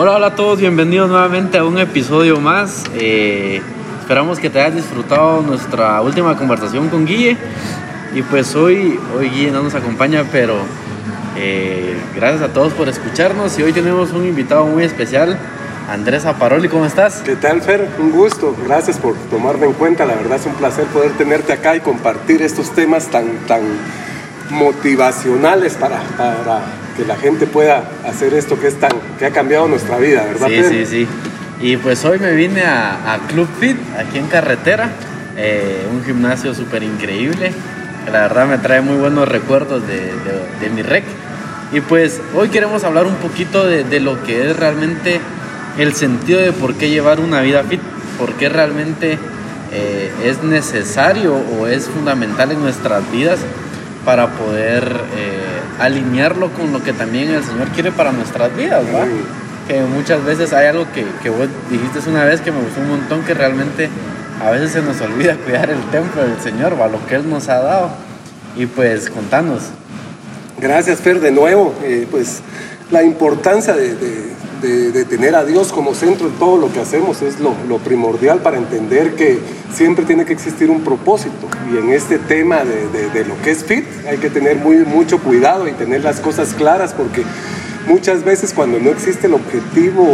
Hola, 0.00 0.12
hola 0.12 0.26
a 0.28 0.36
todos, 0.36 0.60
bienvenidos 0.60 1.10
nuevamente 1.10 1.58
a 1.58 1.64
un 1.64 1.76
episodio 1.76 2.38
más. 2.38 2.84
Eh, 2.94 3.60
esperamos 4.00 4.38
que 4.38 4.48
te 4.48 4.60
hayas 4.60 4.76
disfrutado 4.76 5.42
nuestra 5.42 6.00
última 6.02 6.36
conversación 6.36 6.88
con 6.88 7.04
Guille. 7.04 7.36
Y 8.14 8.22
pues 8.22 8.54
hoy, 8.54 8.96
hoy 9.16 9.28
Guille 9.28 9.50
no 9.50 9.64
nos 9.64 9.74
acompaña, 9.74 10.22
pero 10.30 10.54
eh, 11.36 11.96
gracias 12.14 12.42
a 12.42 12.52
todos 12.52 12.74
por 12.74 12.88
escucharnos. 12.88 13.58
Y 13.58 13.64
hoy 13.64 13.72
tenemos 13.72 14.12
un 14.12 14.24
invitado 14.24 14.66
muy 14.66 14.84
especial, 14.84 15.36
Andrés 15.90 16.26
Aparoli, 16.26 16.68
¿cómo 16.68 16.86
estás? 16.86 17.22
¿Qué 17.22 17.34
tal, 17.34 17.60
Fer? 17.60 17.88
Un 17.98 18.12
gusto. 18.12 18.54
Gracias 18.64 18.98
por 18.98 19.16
tomarme 19.32 19.66
en 19.66 19.72
cuenta. 19.72 20.06
La 20.06 20.14
verdad 20.14 20.38
es 20.38 20.46
un 20.46 20.54
placer 20.54 20.84
poder 20.84 21.10
tenerte 21.14 21.52
acá 21.52 21.74
y 21.74 21.80
compartir 21.80 22.40
estos 22.40 22.72
temas 22.72 23.08
tan, 23.08 23.26
tan 23.48 23.62
motivacionales 24.48 25.74
para, 25.74 26.00
para 26.16 26.87
que 26.98 27.04
la 27.04 27.16
gente 27.16 27.46
pueda 27.46 27.84
hacer 28.04 28.34
esto 28.34 28.58
que 28.58 28.66
es 28.66 28.74
tan 28.74 28.90
que 29.18 29.26
ha 29.26 29.30
cambiado 29.30 29.68
nuestra 29.68 29.98
vida, 29.98 30.24
¿verdad? 30.24 30.48
Sí, 30.48 30.64
sí, 30.64 30.86
sí. 30.86 31.08
Y 31.60 31.76
pues 31.76 32.04
hoy 32.04 32.18
me 32.18 32.32
vine 32.34 32.62
a, 32.62 33.20
Club 33.28 33.48
Fit, 33.60 33.76
aquí 33.96 34.18
en 34.18 34.26
carretera, 34.26 34.90
eh, 35.36 35.86
un 35.92 36.04
gimnasio 36.04 36.54
súper 36.54 36.82
increíble. 36.82 37.52
La 38.06 38.22
verdad 38.22 38.48
me 38.48 38.58
trae 38.58 38.80
muy 38.80 38.96
buenos 38.96 39.28
recuerdos 39.28 39.86
de, 39.86 40.12
de, 40.60 40.70
mi 40.70 40.82
rec. 40.82 41.04
Y 41.72 41.80
pues 41.80 42.20
hoy 42.34 42.48
queremos 42.48 42.82
hablar 42.82 43.06
un 43.06 43.16
poquito 43.16 43.64
de, 43.64 43.84
de, 43.84 44.00
lo 44.00 44.22
que 44.24 44.50
es 44.50 44.56
realmente 44.56 45.20
el 45.78 45.94
sentido 45.94 46.40
de 46.40 46.52
por 46.52 46.74
qué 46.74 46.90
llevar 46.90 47.20
una 47.20 47.42
vida 47.42 47.62
fit, 47.62 47.80
por 48.18 48.32
qué 48.34 48.48
realmente 48.48 49.18
eh, 49.72 50.10
es 50.24 50.42
necesario 50.42 51.36
o 51.36 51.66
es 51.68 51.86
fundamental 51.86 52.50
en 52.50 52.60
nuestras 52.60 53.08
vidas 53.12 53.38
para 54.04 54.28
poder 54.28 54.84
eh, 55.16 55.60
alinearlo 55.78 56.50
con 56.52 56.72
lo 56.72 56.82
que 56.82 56.92
también 56.92 57.30
el 57.30 57.44
Señor 57.44 57.68
quiere 57.68 57.92
para 57.92 58.12
nuestras 58.12 58.54
vidas, 58.56 58.84
¿va? 58.94 59.06
Que 59.66 59.82
muchas 59.82 60.24
veces 60.24 60.52
hay 60.52 60.66
algo 60.66 60.86
que, 60.92 61.04
que 61.22 61.30
vos 61.30 61.48
dijiste 61.70 62.08
una 62.08 62.24
vez 62.24 62.40
que 62.40 62.50
me 62.50 62.60
gustó 62.60 62.80
un 62.80 62.88
montón, 62.88 63.22
que 63.22 63.34
realmente 63.34 63.88
a 64.44 64.50
veces 64.50 64.72
se 64.72 64.82
nos 64.82 65.00
olvida 65.00 65.36
cuidar 65.44 65.70
el 65.70 65.80
templo 65.90 66.22
del 66.22 66.40
Señor, 66.40 66.80
¿va? 66.80 66.88
Lo 66.88 67.04
que 67.06 67.16
Él 67.16 67.28
nos 67.28 67.48
ha 67.48 67.60
dado. 67.60 67.90
Y 68.56 68.66
pues 68.66 69.10
contanos. 69.10 69.64
Gracias, 70.58 71.00
Fer, 71.00 71.20
de 71.20 71.30
nuevo. 71.30 71.74
Eh, 71.84 72.06
pues 72.10 72.40
la 72.90 73.02
importancia 73.02 73.74
de, 73.74 73.94
de, 73.94 74.32
tener 74.60 75.34
a 75.34 75.44
Dios 75.44 75.72
como 75.72 75.94
centro 75.94 76.28
en 76.28 76.34
todo 76.34 76.58
lo 76.58 76.72
que 76.72 76.80
hacemos 76.80 77.22
es 77.22 77.36
lo, 77.40 77.78
primordial 77.78 78.40
para 78.40 78.58
entender 78.58 79.14
que 79.14 79.38
siempre 79.72 80.04
tiene 80.04 80.24
que 80.24 80.32
existir 80.32 80.70
un 80.70 80.82
propósito. 80.82 81.48
Y 81.72 81.78
en 81.78 81.90
este 81.90 82.18
tema 82.18 82.62
de, 82.64 83.24
lo 83.24 83.40
que 83.42 83.52
es 83.52 83.64
fit 83.64 83.84
hay 84.08 84.18
que 84.18 84.30
tener 84.30 84.56
muy, 84.56 84.78
mucho 84.78 85.18
cuidado 85.20 85.68
y 85.68 85.72
tener 85.72 86.02
las 86.02 86.20
cosas 86.20 86.54
claras 86.54 86.92
porque 86.92 87.22
muchas 87.86 88.24
veces 88.24 88.52
cuando 88.52 88.78
no 88.78 88.90
existe 88.90 89.26
el 89.26 89.34
objetivo, 89.34 90.06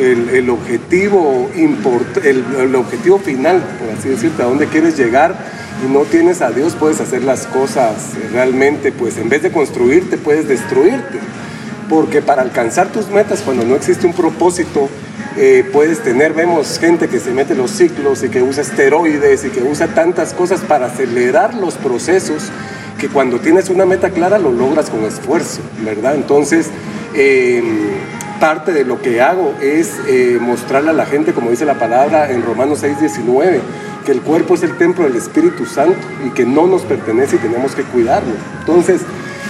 el, 0.00 0.28
el, 0.30 0.50
objetivo, 0.50 1.50
import, 1.56 2.24
el, 2.24 2.74
objetivo 2.74 3.18
final, 3.18 3.62
por 3.78 3.96
así 3.96 4.08
decirte, 4.08 4.42
a 4.42 4.46
dónde 4.46 4.66
quieres 4.66 4.96
llegar, 4.96 5.36
y 5.84 5.92
no 5.92 6.00
tienes 6.04 6.40
a 6.40 6.50
Dios, 6.50 6.74
puedes 6.74 7.00
hacer 7.00 7.22
las 7.22 7.46
cosas 7.46 8.12
realmente, 8.32 8.92
pues 8.92 9.18
en 9.18 9.28
vez 9.28 9.42
de 9.42 9.52
construirte, 9.52 10.16
puedes 10.16 10.48
destruirte 10.48 11.18
porque 11.88 12.22
para 12.22 12.42
alcanzar 12.42 12.88
tus 12.88 13.08
metas, 13.08 13.42
cuando 13.42 13.64
no 13.64 13.76
existe 13.76 14.06
un 14.06 14.12
propósito, 14.12 14.88
eh, 15.38 15.68
puedes 15.70 16.02
tener, 16.02 16.32
vemos 16.32 16.78
gente 16.78 17.08
que 17.08 17.20
se 17.20 17.30
mete 17.30 17.54
los 17.54 17.70
ciclos 17.70 18.22
y 18.22 18.30
que 18.30 18.42
usa 18.42 18.62
esteroides 18.62 19.44
y 19.44 19.50
que 19.50 19.62
usa 19.62 19.88
tantas 19.88 20.32
cosas 20.32 20.60
para 20.60 20.86
acelerar 20.86 21.54
los 21.54 21.74
procesos, 21.74 22.44
que 22.98 23.08
cuando 23.08 23.38
tienes 23.38 23.68
una 23.68 23.84
meta 23.84 24.10
clara 24.10 24.38
lo 24.38 24.50
logras 24.50 24.88
con 24.88 25.04
esfuerzo, 25.04 25.60
¿verdad? 25.84 26.14
Entonces, 26.14 26.68
em, 27.14 27.64
parte 28.40 28.72
de 28.72 28.84
lo 28.84 29.02
que 29.02 29.20
hago 29.20 29.54
es 29.60 29.92
eh, 30.08 30.38
mostrarle 30.40 30.90
a 30.90 30.94
la 30.94 31.04
gente, 31.04 31.32
como 31.32 31.50
dice 31.50 31.66
la 31.66 31.78
palabra 31.78 32.30
en 32.30 32.42
Romanos 32.42 32.82
6:19, 32.82 33.60
que 34.06 34.12
el 34.12 34.22
cuerpo 34.22 34.54
es 34.54 34.62
el 34.62 34.76
templo 34.78 35.04
del 35.04 35.16
Espíritu 35.16 35.66
Santo 35.66 35.98
y 36.24 36.30
que 36.30 36.46
no 36.46 36.66
nos 36.66 36.82
pertenece 36.82 37.36
y 37.36 37.38
tenemos 37.40 37.74
que 37.74 37.82
cuidarlo. 37.82 38.32
Entonces, 38.60 39.02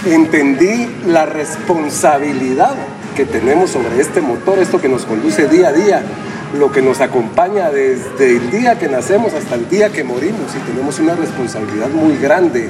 entendí 0.05 0.87
la 1.07 1.25
responsabilidad 1.25 2.75
que 3.15 3.25
tenemos 3.25 3.71
sobre 3.71 3.99
este 3.99 4.21
motor, 4.21 4.59
esto 4.59 4.79
que 4.79 4.89
nos 4.89 5.05
conduce 5.05 5.47
día 5.47 5.69
a 5.69 5.73
día, 5.73 6.01
lo 6.57 6.71
que 6.71 6.81
nos 6.81 7.01
acompaña 7.01 7.69
desde 7.71 8.37
el 8.37 8.51
día 8.51 8.77
que 8.77 8.87
nacemos 8.87 9.33
hasta 9.33 9.55
el 9.55 9.67
día 9.69 9.89
que 9.89 10.03
morimos 10.03 10.55
y 10.55 10.71
tenemos 10.71 10.99
una 10.99 11.15
responsabilidad 11.15 11.89
muy 11.89 12.17
grande 12.17 12.69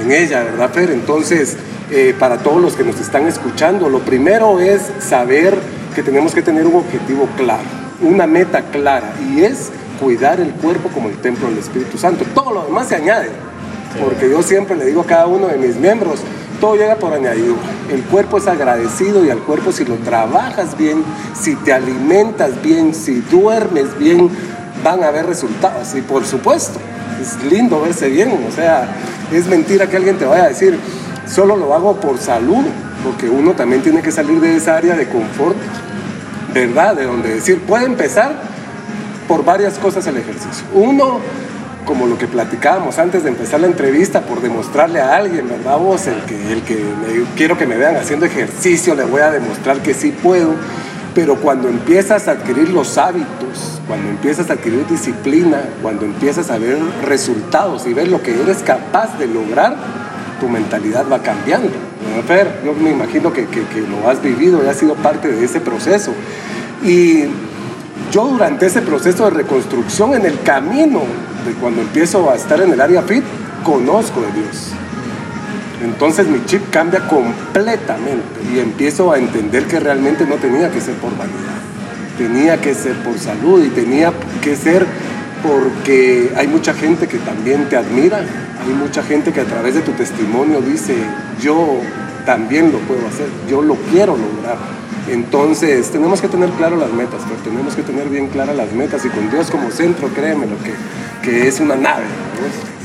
en 0.00 0.12
ella, 0.12 0.42
¿verdad, 0.44 0.70
Fer? 0.70 0.90
Entonces, 0.90 1.56
eh, 1.90 2.14
para 2.18 2.38
todos 2.38 2.60
los 2.60 2.74
que 2.74 2.84
nos 2.84 3.00
están 3.00 3.26
escuchando, 3.26 3.88
lo 3.88 4.00
primero 4.00 4.60
es 4.60 4.82
saber 5.00 5.58
que 5.94 6.02
tenemos 6.02 6.34
que 6.34 6.42
tener 6.42 6.66
un 6.66 6.76
objetivo 6.76 7.28
claro, 7.36 7.64
una 8.02 8.26
meta 8.26 8.62
clara, 8.70 9.14
y 9.32 9.42
es 9.42 9.70
cuidar 9.98 10.38
el 10.38 10.50
cuerpo 10.52 10.90
como 10.90 11.08
el 11.08 11.16
templo 11.16 11.48
del 11.48 11.58
Espíritu 11.58 11.98
Santo. 11.98 12.24
Todo 12.34 12.52
lo 12.52 12.64
demás 12.64 12.88
se 12.88 12.96
añade, 12.96 13.30
porque 14.04 14.30
yo 14.30 14.42
siempre 14.42 14.76
le 14.76 14.84
digo 14.84 15.00
a 15.00 15.06
cada 15.06 15.26
uno 15.26 15.48
de 15.48 15.56
mis 15.56 15.76
miembros, 15.76 16.20
todo 16.60 16.76
llega 16.76 16.96
por 16.96 17.12
añadido. 17.12 17.54
El 17.90 18.02
cuerpo 18.02 18.38
es 18.38 18.46
agradecido 18.46 19.24
y 19.24 19.30
al 19.30 19.38
cuerpo 19.38 19.72
si 19.72 19.84
lo 19.84 19.96
trabajas 19.96 20.76
bien, 20.76 21.04
si 21.38 21.54
te 21.56 21.72
alimentas 21.72 22.60
bien, 22.62 22.94
si 22.94 23.20
duermes 23.20 23.98
bien, 23.98 24.30
van 24.82 25.02
a 25.02 25.08
haber 25.08 25.26
resultados. 25.26 25.94
Y 25.94 26.02
por 26.02 26.24
supuesto, 26.26 26.78
es 27.20 27.42
lindo 27.50 27.80
verse 27.80 28.08
bien. 28.08 28.46
O 28.48 28.52
sea, 28.52 28.88
es 29.32 29.46
mentira 29.46 29.88
que 29.88 29.96
alguien 29.96 30.18
te 30.18 30.24
vaya 30.24 30.44
a 30.44 30.48
decir, 30.48 30.78
solo 31.26 31.56
lo 31.56 31.74
hago 31.74 32.00
por 32.00 32.18
salud, 32.18 32.64
porque 33.04 33.28
uno 33.28 33.52
también 33.52 33.82
tiene 33.82 34.02
que 34.02 34.12
salir 34.12 34.40
de 34.40 34.56
esa 34.56 34.76
área 34.76 34.94
de 34.94 35.08
confort, 35.08 35.56
¿verdad? 36.52 36.96
De 36.96 37.04
donde 37.04 37.34
decir, 37.36 37.60
puede 37.62 37.84
empezar 37.84 38.34
por 39.26 39.44
varias 39.44 39.78
cosas 39.78 40.06
el 40.06 40.16
ejercicio. 40.16 40.64
Uno, 40.74 41.20
como 41.88 42.06
lo 42.06 42.18
que 42.18 42.26
platicábamos 42.26 42.98
antes 42.98 43.24
de 43.24 43.30
empezar 43.30 43.60
la 43.60 43.66
entrevista, 43.66 44.20
por 44.20 44.42
demostrarle 44.42 45.00
a 45.00 45.16
alguien, 45.16 45.48
¿verdad? 45.48 45.78
Vos, 45.78 46.06
el 46.06 46.20
que, 46.24 46.52
el 46.52 46.60
que 46.60 46.76
quiero 47.34 47.56
que 47.56 47.66
me 47.66 47.78
vean 47.78 47.96
haciendo 47.96 48.26
ejercicio, 48.26 48.94
le 48.94 49.04
voy 49.04 49.22
a 49.22 49.30
demostrar 49.30 49.78
que 49.78 49.94
sí 49.94 50.12
puedo. 50.12 50.54
Pero 51.14 51.36
cuando 51.36 51.66
empiezas 51.66 52.28
a 52.28 52.32
adquirir 52.32 52.68
los 52.68 52.98
hábitos, 52.98 53.80
cuando 53.86 54.10
empiezas 54.10 54.50
a 54.50 54.52
adquirir 54.52 54.86
disciplina, 54.86 55.62
cuando 55.80 56.04
empiezas 56.04 56.50
a 56.50 56.58
ver 56.58 56.76
resultados 57.06 57.86
y 57.86 57.94
ver 57.94 58.08
lo 58.08 58.20
que 58.20 58.38
eres 58.38 58.58
capaz 58.58 59.18
de 59.18 59.26
lograr, 59.26 59.74
tu 60.40 60.46
mentalidad 60.46 61.06
va 61.10 61.22
cambiando. 61.22 61.70
Fer, 62.26 62.60
yo 62.66 62.74
me 62.74 62.90
imagino 62.90 63.32
que, 63.32 63.46
que, 63.46 63.62
que 63.62 63.80
lo 63.80 64.10
has 64.10 64.22
vivido 64.22 64.62
y 64.62 64.68
has 64.68 64.76
sido 64.76 64.94
parte 64.94 65.28
de 65.28 65.42
ese 65.42 65.60
proceso. 65.60 66.12
Y 66.84 67.24
yo 68.12 68.26
durante 68.26 68.66
ese 68.66 68.82
proceso 68.82 69.24
de 69.24 69.30
reconstrucción, 69.30 70.12
en 70.12 70.26
el 70.26 70.42
camino 70.42 71.02
de 71.44 71.52
cuando 71.54 71.80
empiezo 71.80 72.30
a 72.30 72.36
estar 72.36 72.60
en 72.60 72.72
el 72.72 72.80
área 72.80 73.02
fit, 73.02 73.24
conozco 73.64 74.20
de 74.20 74.32
Dios. 74.32 74.72
Entonces 75.82 76.26
mi 76.26 76.44
chip 76.44 76.70
cambia 76.70 77.06
completamente 77.06 78.40
y 78.52 78.58
empiezo 78.58 79.12
a 79.12 79.18
entender 79.18 79.64
que 79.66 79.78
realmente 79.78 80.26
no 80.26 80.36
tenía 80.36 80.70
que 80.70 80.80
ser 80.80 80.94
por 80.94 81.16
vanidad, 81.16 81.60
tenía 82.16 82.60
que 82.60 82.74
ser 82.74 82.94
por 83.02 83.18
salud 83.18 83.64
y 83.64 83.68
tenía 83.68 84.12
que 84.42 84.56
ser 84.56 84.84
porque 85.46 86.32
hay 86.36 86.48
mucha 86.48 86.74
gente 86.74 87.06
que 87.06 87.18
también 87.18 87.68
te 87.68 87.76
admira, 87.76 88.18
hay 88.18 88.74
mucha 88.74 89.04
gente 89.04 89.32
que 89.32 89.40
a 89.40 89.44
través 89.44 89.74
de 89.74 89.82
tu 89.82 89.92
testimonio 89.92 90.60
dice, 90.60 90.96
yo 91.40 91.80
también 92.28 92.70
lo 92.70 92.78
puedo 92.80 93.06
hacer, 93.06 93.26
yo 93.48 93.62
lo 93.62 93.74
quiero 93.90 94.14
lograr. 94.14 94.58
Entonces, 95.08 95.90
tenemos 95.90 96.20
que 96.20 96.28
tener 96.28 96.50
claro 96.50 96.76
las 96.76 96.92
metas, 96.92 97.22
pero 97.26 97.40
tenemos 97.40 97.74
que 97.74 97.82
tener 97.82 98.06
bien 98.10 98.28
claras 98.28 98.54
las 98.54 98.70
metas 98.74 99.02
y 99.06 99.08
con 99.08 99.30
Dios 99.30 99.50
como 99.50 99.70
centro, 99.70 100.08
créeme 100.08 100.44
lo 100.44 100.58
que, 100.58 100.74
que 101.22 101.48
es 101.48 101.58
una 101.58 101.74
nave. 101.74 102.04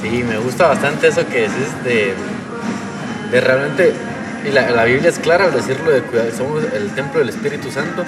Sí, 0.01 0.23
me 0.23 0.37
gusta 0.37 0.69
bastante 0.69 1.09
eso 1.09 1.27
que 1.27 1.41
decís 1.41 1.83
de, 1.83 2.13
de 3.31 3.41
realmente, 3.41 3.91
y 4.47 4.51
la, 4.53 4.85
Biblia 4.85 5.09
es 5.09 5.19
clara 5.19 5.43
al 5.43 5.53
decirlo 5.53 5.91
de 5.91 6.03
cuidar, 6.03 6.31
somos 6.31 6.63
el 6.63 6.91
templo 6.95 7.19
del 7.19 7.27
Espíritu 7.27 7.69
Santo 7.69 8.05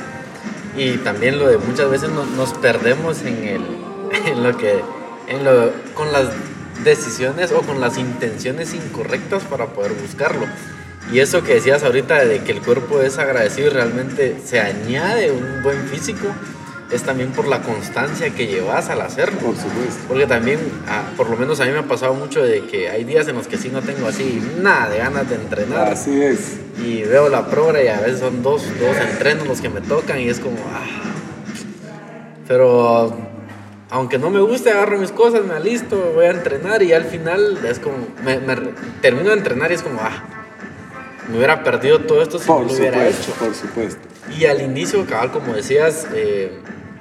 y 0.78 0.96
también 1.00 1.38
lo 1.38 1.50
de 1.50 1.58
muchas 1.58 1.90
veces 1.90 2.12
nos, 2.12 2.54
perdemos 2.54 3.24
en, 3.24 3.44
el, 3.44 3.62
en 4.26 4.42
lo 4.42 4.56
que, 4.56 4.82
en 5.28 5.44
lo, 5.44 5.74
con 5.96 6.14
las 6.14 6.30
decisiones 6.86 7.52
o 7.52 7.60
con 7.60 7.82
las 7.82 7.98
intenciones 7.98 8.74
incorrectas 8.74 9.44
para 9.44 9.66
poder 9.66 9.92
buscarlo. 10.02 10.46
Y 11.12 11.20
eso 11.20 11.44
que 11.44 11.56
decías 11.56 11.84
ahorita 11.84 12.26
de 12.26 12.40
que 12.40 12.52
el 12.52 12.62
cuerpo 12.62 13.02
es 13.02 13.18
agradecido 13.18 13.68
y 13.68 13.70
realmente 13.72 14.38
se 14.44 14.60
añade 14.60 15.32
un 15.32 15.62
buen 15.62 15.88
físico, 15.88 16.28
es 16.92 17.04
también 17.04 17.32
por 17.32 17.48
la 17.48 17.62
constancia 17.62 18.32
que 18.32 18.48
llevas 18.48 18.90
al 18.90 19.02
hacerlo. 19.02 19.40
Por 19.40 19.56
supuesto. 19.56 20.04
Porque 20.08 20.26
también, 20.26 20.60
ah, 20.88 21.04
por 21.16 21.30
lo 21.30 21.38
menos 21.38 21.60
a 21.60 21.66
mí 21.66 21.72
me 21.72 21.80
ha 21.80 21.84
pasado 21.84 22.14
mucho 22.16 22.44
de 22.44 22.66
que 22.66 22.90
hay 22.90 23.04
días 23.04 23.28
en 23.28 23.36
los 23.36 23.48
que 23.48 23.58
sí 23.58 23.70
no 23.70 23.82
tengo 23.82 24.08
así 24.08 24.42
nada 24.62 24.90
de 24.90 24.98
ganas 24.98 25.30
de 25.30 25.36
entrenar. 25.36 25.90
Así 25.90 26.22
es. 26.22 26.58
Y 26.84 27.04
veo 27.04 27.30
la 27.30 27.48
prueba 27.48 27.82
y 27.82 27.88
a 27.88 28.00
veces 28.00 28.20
son 28.20 28.42
dos, 28.42 28.64
dos 28.80 28.98
entrenos 28.98 29.48
los 29.48 29.62
que 29.62 29.70
me 29.70 29.82
tocan 29.82 30.20
y 30.20 30.30
es 30.30 30.40
como, 30.40 30.58
ah. 30.74 30.86
Pero 32.48 33.16
aunque 33.90 34.18
no 34.18 34.30
me 34.30 34.40
guste, 34.40 34.72
agarro 34.72 34.98
mis 34.98 35.12
cosas, 35.12 35.46
me 35.46 35.54
alisto, 35.54 36.12
voy 36.14 36.26
a 36.26 36.32
entrenar 36.32 36.82
y 36.84 36.94
al 36.94 37.06
final 37.06 37.60
es 37.66 37.80
como, 37.80 37.96
me, 38.24 38.40
termino 39.02 39.30
de 39.30 39.38
entrenar 39.38 39.72
y 39.72 39.76
es 39.76 39.84
como, 39.84 40.00
ah 40.02 40.35
me 41.30 41.38
hubiera 41.38 41.64
perdido 41.64 42.02
todo 42.02 42.22
esto 42.22 42.40
si 42.40 42.50
no 42.50 42.62
lo 42.62 42.74
hubiera 42.74 43.08
hecho. 43.08 43.32
Por 43.40 43.54
supuesto. 43.54 44.00
Y 44.38 44.46
al 44.46 44.62
inicio, 44.62 45.06
cabal, 45.06 45.32
como 45.32 45.54
decías, 45.54 46.08
eh, 46.14 46.52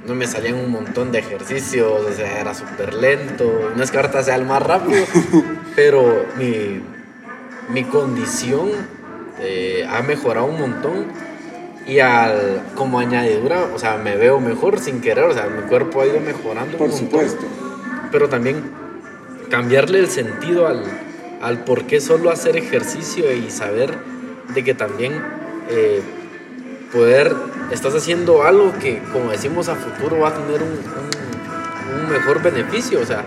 no 0.06 0.15
me 0.15 0.26
salían 0.26 0.55
un 0.55 0.71
montón 0.71 1.12
de 1.12 1.19
ejercicios, 1.19 2.03
o 2.03 2.12
sea, 2.12 2.41
era 2.41 2.55
súper 2.55 2.94
lento. 2.94 3.73
No 3.76 3.82
es 3.82 3.91
que 3.91 3.97
ahorita 3.97 4.23
sea 4.23 4.37
el 4.37 4.44
más 4.44 4.62
rápido, 4.62 5.05
pero 5.76 6.26
mi, 6.37 6.82
mi 7.71 7.85
condición 7.85 8.71
eh, 9.41 9.87
ha 9.91 10.03
mejorado 10.03 10.47
un 10.47 10.59
montón. 10.59 11.06
Y 11.87 11.99
al, 11.99 12.62
como 12.76 12.99
añadidura, 12.99 13.69
o 13.75 13.79
sea, 13.79 13.99
me 13.99 14.17
veo 14.17 14.41
mejor 14.41 14.79
sin 14.81 15.03
querer, 15.03 15.25
o 15.25 15.35
sea, 15.35 15.49
mi 15.49 15.69
cuerpo 15.69 16.00
ha 16.00 16.06
ido 16.06 16.19
mejorando. 16.19 16.79
Por 16.79 16.91
supuesto. 16.91 17.44
Pero 18.11 18.31
también 18.31 18.62
cambiarle 19.50 19.99
el 19.99 20.09
sentido 20.09 20.67
al, 20.67 20.82
al 21.43 21.65
por 21.65 21.85
qué 21.85 22.00
solo 22.00 22.31
hacer 22.31 22.56
ejercicio 22.56 23.31
y 23.35 23.50
saber 23.50 23.99
de 24.52 24.64
que 24.64 24.75
también 24.75 25.23
eh, 25.69 26.02
poder, 26.93 27.35
estás 27.70 27.94
haciendo 27.94 28.43
algo 28.43 28.73
que, 28.79 29.02
como 29.12 29.31
decimos, 29.31 29.69
a 29.69 29.75
futuro 29.75 30.20
va 30.20 30.29
a 30.29 30.35
tener 30.35 30.62
un, 30.62 30.70
un, 30.70 32.02
un 32.02 32.11
mejor 32.11 32.43
beneficio. 32.43 33.00
O 33.00 33.06
sea, 33.06 33.25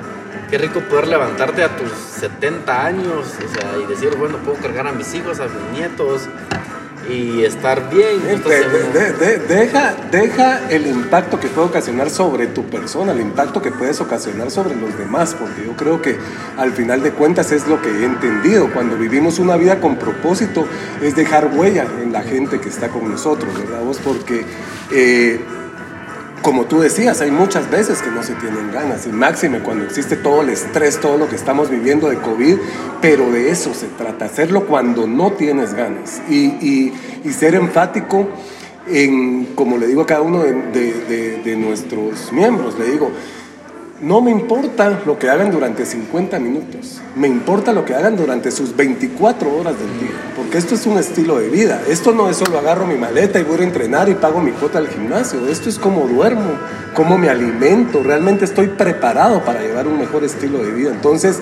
qué 0.49 0.57
rico 0.57 0.81
poder 0.81 1.07
levantarte 1.07 1.63
a 1.63 1.75
tus 1.75 1.91
70 1.91 2.85
años 2.85 3.35
o 3.45 3.53
sea, 3.53 3.77
y 3.83 3.85
decir, 3.87 4.15
bueno, 4.17 4.37
puedo 4.37 4.57
cargar 4.59 4.87
a 4.87 4.91
mis 4.91 5.13
hijos, 5.13 5.39
a 5.39 5.45
mis 5.45 5.79
nietos 5.79 6.23
y 7.09 7.44
estar 7.44 7.89
bien. 7.89 8.19
De, 8.27 9.13
de, 9.13 9.38
deja, 9.39 9.95
deja 10.12 10.69
el 10.69 10.88
impacto 10.88 11.39
que 11.39 11.48
puede 11.48 11.68
ocasionar 11.68 12.09
sobre 12.09 12.48
tu 12.48 12.63
persona, 12.65 13.12
el 13.12 13.21
impacto 13.21 13.62
que 13.62 13.71
puedes 13.71 14.00
ocasionar 14.01 14.51
sobre 14.51 14.75
los 14.75 14.98
demás, 14.98 15.36
porque 15.39 15.65
yo 15.65 15.75
creo 15.75 16.01
que 16.01 16.18
al 16.57 16.71
final 16.71 17.01
de 17.04 17.12
cuentas 17.12 17.51
es 17.51 17.68
lo 17.68 17.81
que 17.81 17.89
he 17.89 18.06
entendido. 18.06 18.71
Cuando 18.74 18.98
vivimos 18.98 19.39
una 19.39 19.56
vida 19.56 19.80
con 19.80 19.98
propósito, 19.98 20.65
es 21.01 21.15
dejar 21.15 21.51
huella 21.54 21.86
en 22.01 22.12
la 22.12 22.21
gente 22.21 22.59
que 22.59 22.69
está 22.69 22.89
con 22.89 23.09
nosotros, 23.09 23.54
¿verdad? 23.57 23.83
Vos? 23.83 24.00
Porque 24.04 24.44
eh, 24.92 25.39
como 26.47 26.63
tú 26.63 26.79
decías, 26.79 27.19
hay 27.19 27.29
muchas 27.29 27.69
veces 27.69 28.01
que 28.01 28.09
no 28.09 28.23
se 28.23 28.33
tienen 28.35 28.71
ganas, 28.71 29.05
y 29.05 29.09
máxime 29.09 29.59
cuando 29.59 29.83
existe 29.83 30.15
todo 30.15 30.44
el 30.44 30.49
estrés, 30.49 30.97
todo 30.97 31.17
lo 31.17 31.27
que 31.27 31.35
estamos 31.35 31.69
viviendo 31.69 32.07
de 32.07 32.19
COVID, 32.19 32.55
pero 33.01 33.29
de 33.33 33.49
eso 33.49 33.73
se 33.73 33.88
trata, 33.88 34.23
hacerlo 34.23 34.65
cuando 34.65 35.07
no 35.07 35.33
tienes 35.33 35.73
ganas. 35.73 36.21
Y, 36.29 36.94
y, 37.25 37.31
ser 37.33 37.55
enfático 37.55 38.29
en, 38.88 39.47
como 39.55 39.77
le 39.77 39.88
digo 39.88 40.03
a 40.03 40.05
cada 40.05 40.21
uno 40.21 40.41
de 40.41 41.57
nuestros 41.59 42.31
miembros, 42.31 42.79
le 42.79 42.91
digo, 42.91 43.11
no 44.01 44.21
me 44.21 44.29
importa 44.29 45.01
lo 45.05 45.17
que 45.17 45.29
hagan 45.29 45.51
durante 45.51 45.85
50 45.85 46.38
minutos, 46.39 47.01
me 47.15 47.27
importa 47.27 47.73
lo 47.73 47.83
que 47.83 47.95
hagan 47.95 48.15
durante 48.15 48.51
sus 48.51 48.75
24 48.75 49.55
horas 49.55 49.73
del 49.79 49.99
día, 49.99 50.15
porque 50.35 50.59
esto 50.59 50.75
es 50.75 50.85
un 50.85 50.99
estilo 50.99 51.39
de 51.39 51.49
vida. 51.49 51.81
Esto 51.88 52.11
no 52.11 52.29
es 52.29 52.38
solo 52.38 52.59
agarro 52.59 52.85
mi 52.85 52.95
maleta 52.95 53.39
y 53.39 53.44
voy 53.44 53.59
a 53.59 53.63
entrenar 53.63 54.07
y 54.07 54.13
pago 54.13 54.39
mi 54.39 54.51
cuota 54.51 54.77
al 54.77 54.88
gimnasio. 54.88 55.47
Esto 55.47 55.69
es 55.69 55.79
como 55.79 56.07
duermo, 56.07 56.51
cómo 56.94 57.17
me 57.17 57.29
alimento. 57.29 58.03
Realmente 58.03 58.45
estoy 58.45 58.67
preparado 58.67 59.44
para 59.44 59.61
llevar 59.61 59.88
un 59.88 59.97
mejor 59.97 60.23
estilo 60.23 60.59
de 60.59 60.71
vida. 60.71 60.91
Entonces, 60.91 61.39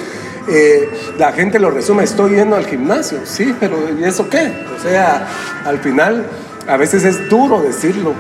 eh, 0.48 0.90
la 1.18 1.34
gente 1.34 1.60
lo 1.60 1.72
resume, 1.72 2.06
estoy 2.06 2.36
yendo 2.36 2.56
al 2.56 2.66
gimnasio. 2.66 3.20
Sí, 3.26 3.54
pero 3.60 3.78
¿y 4.00 4.04
eso 4.06 4.30
qué? 4.30 4.54
O 4.78 4.82
sea, 4.82 5.28
al 5.66 5.80
final 5.80 6.26
a 6.68 6.78
veces 6.78 7.04
es 7.04 7.30
duro 7.30 7.62
decirlo, 7.62 8.14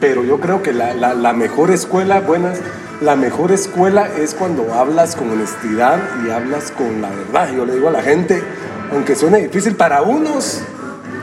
pero 0.00 0.22
yo 0.22 0.38
creo 0.38 0.62
que 0.62 0.74
la, 0.74 0.92
la, 0.92 1.14
la 1.14 1.32
mejor 1.32 1.70
escuela, 1.70 2.20
buenas 2.20 2.60
la 3.00 3.14
mejor 3.14 3.52
escuela 3.52 4.08
es 4.08 4.34
cuando 4.34 4.74
hablas 4.74 5.14
con 5.14 5.30
honestidad 5.30 6.00
y 6.26 6.30
hablas 6.30 6.72
con 6.72 7.00
la 7.00 7.10
verdad. 7.10 7.52
Yo 7.54 7.64
le 7.64 7.74
digo 7.74 7.88
a 7.88 7.92
la 7.92 8.02
gente, 8.02 8.42
aunque 8.92 9.14
suene 9.14 9.38
difícil 9.40 9.76
para 9.76 10.02
unos, 10.02 10.62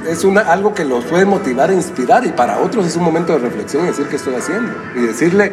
es 0.07 0.23
una, 0.23 0.41
algo 0.41 0.73
que 0.73 0.85
los 0.85 1.03
puede 1.05 1.25
motivar 1.25 1.71
e 1.71 1.75
inspirar 1.75 2.25
y 2.25 2.29
para 2.29 2.59
otros 2.59 2.85
es 2.85 2.95
un 2.95 3.03
momento 3.03 3.33
de 3.33 3.39
reflexión 3.39 3.83
y 3.83 3.87
decir 3.87 4.07
qué 4.07 4.15
estoy 4.15 4.35
haciendo 4.35 4.71
y 4.95 5.01
decirle, 5.01 5.51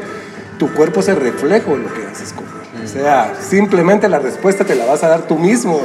tu 0.59 0.73
cuerpo 0.73 1.01
es 1.01 1.09
el 1.09 1.17
reflejo 1.17 1.73
de 1.77 1.85
lo 1.85 1.93
que 1.93 2.07
haces 2.07 2.33
con 2.33 2.45
él. 2.45 2.85
O 2.85 2.87
sea, 2.87 3.35
simplemente 3.41 4.09
la 4.09 4.19
respuesta 4.19 4.65
te 4.65 4.75
la 4.75 4.85
vas 4.87 5.03
a 5.03 5.09
dar 5.09 5.23
tú 5.23 5.39
mismo. 5.39 5.81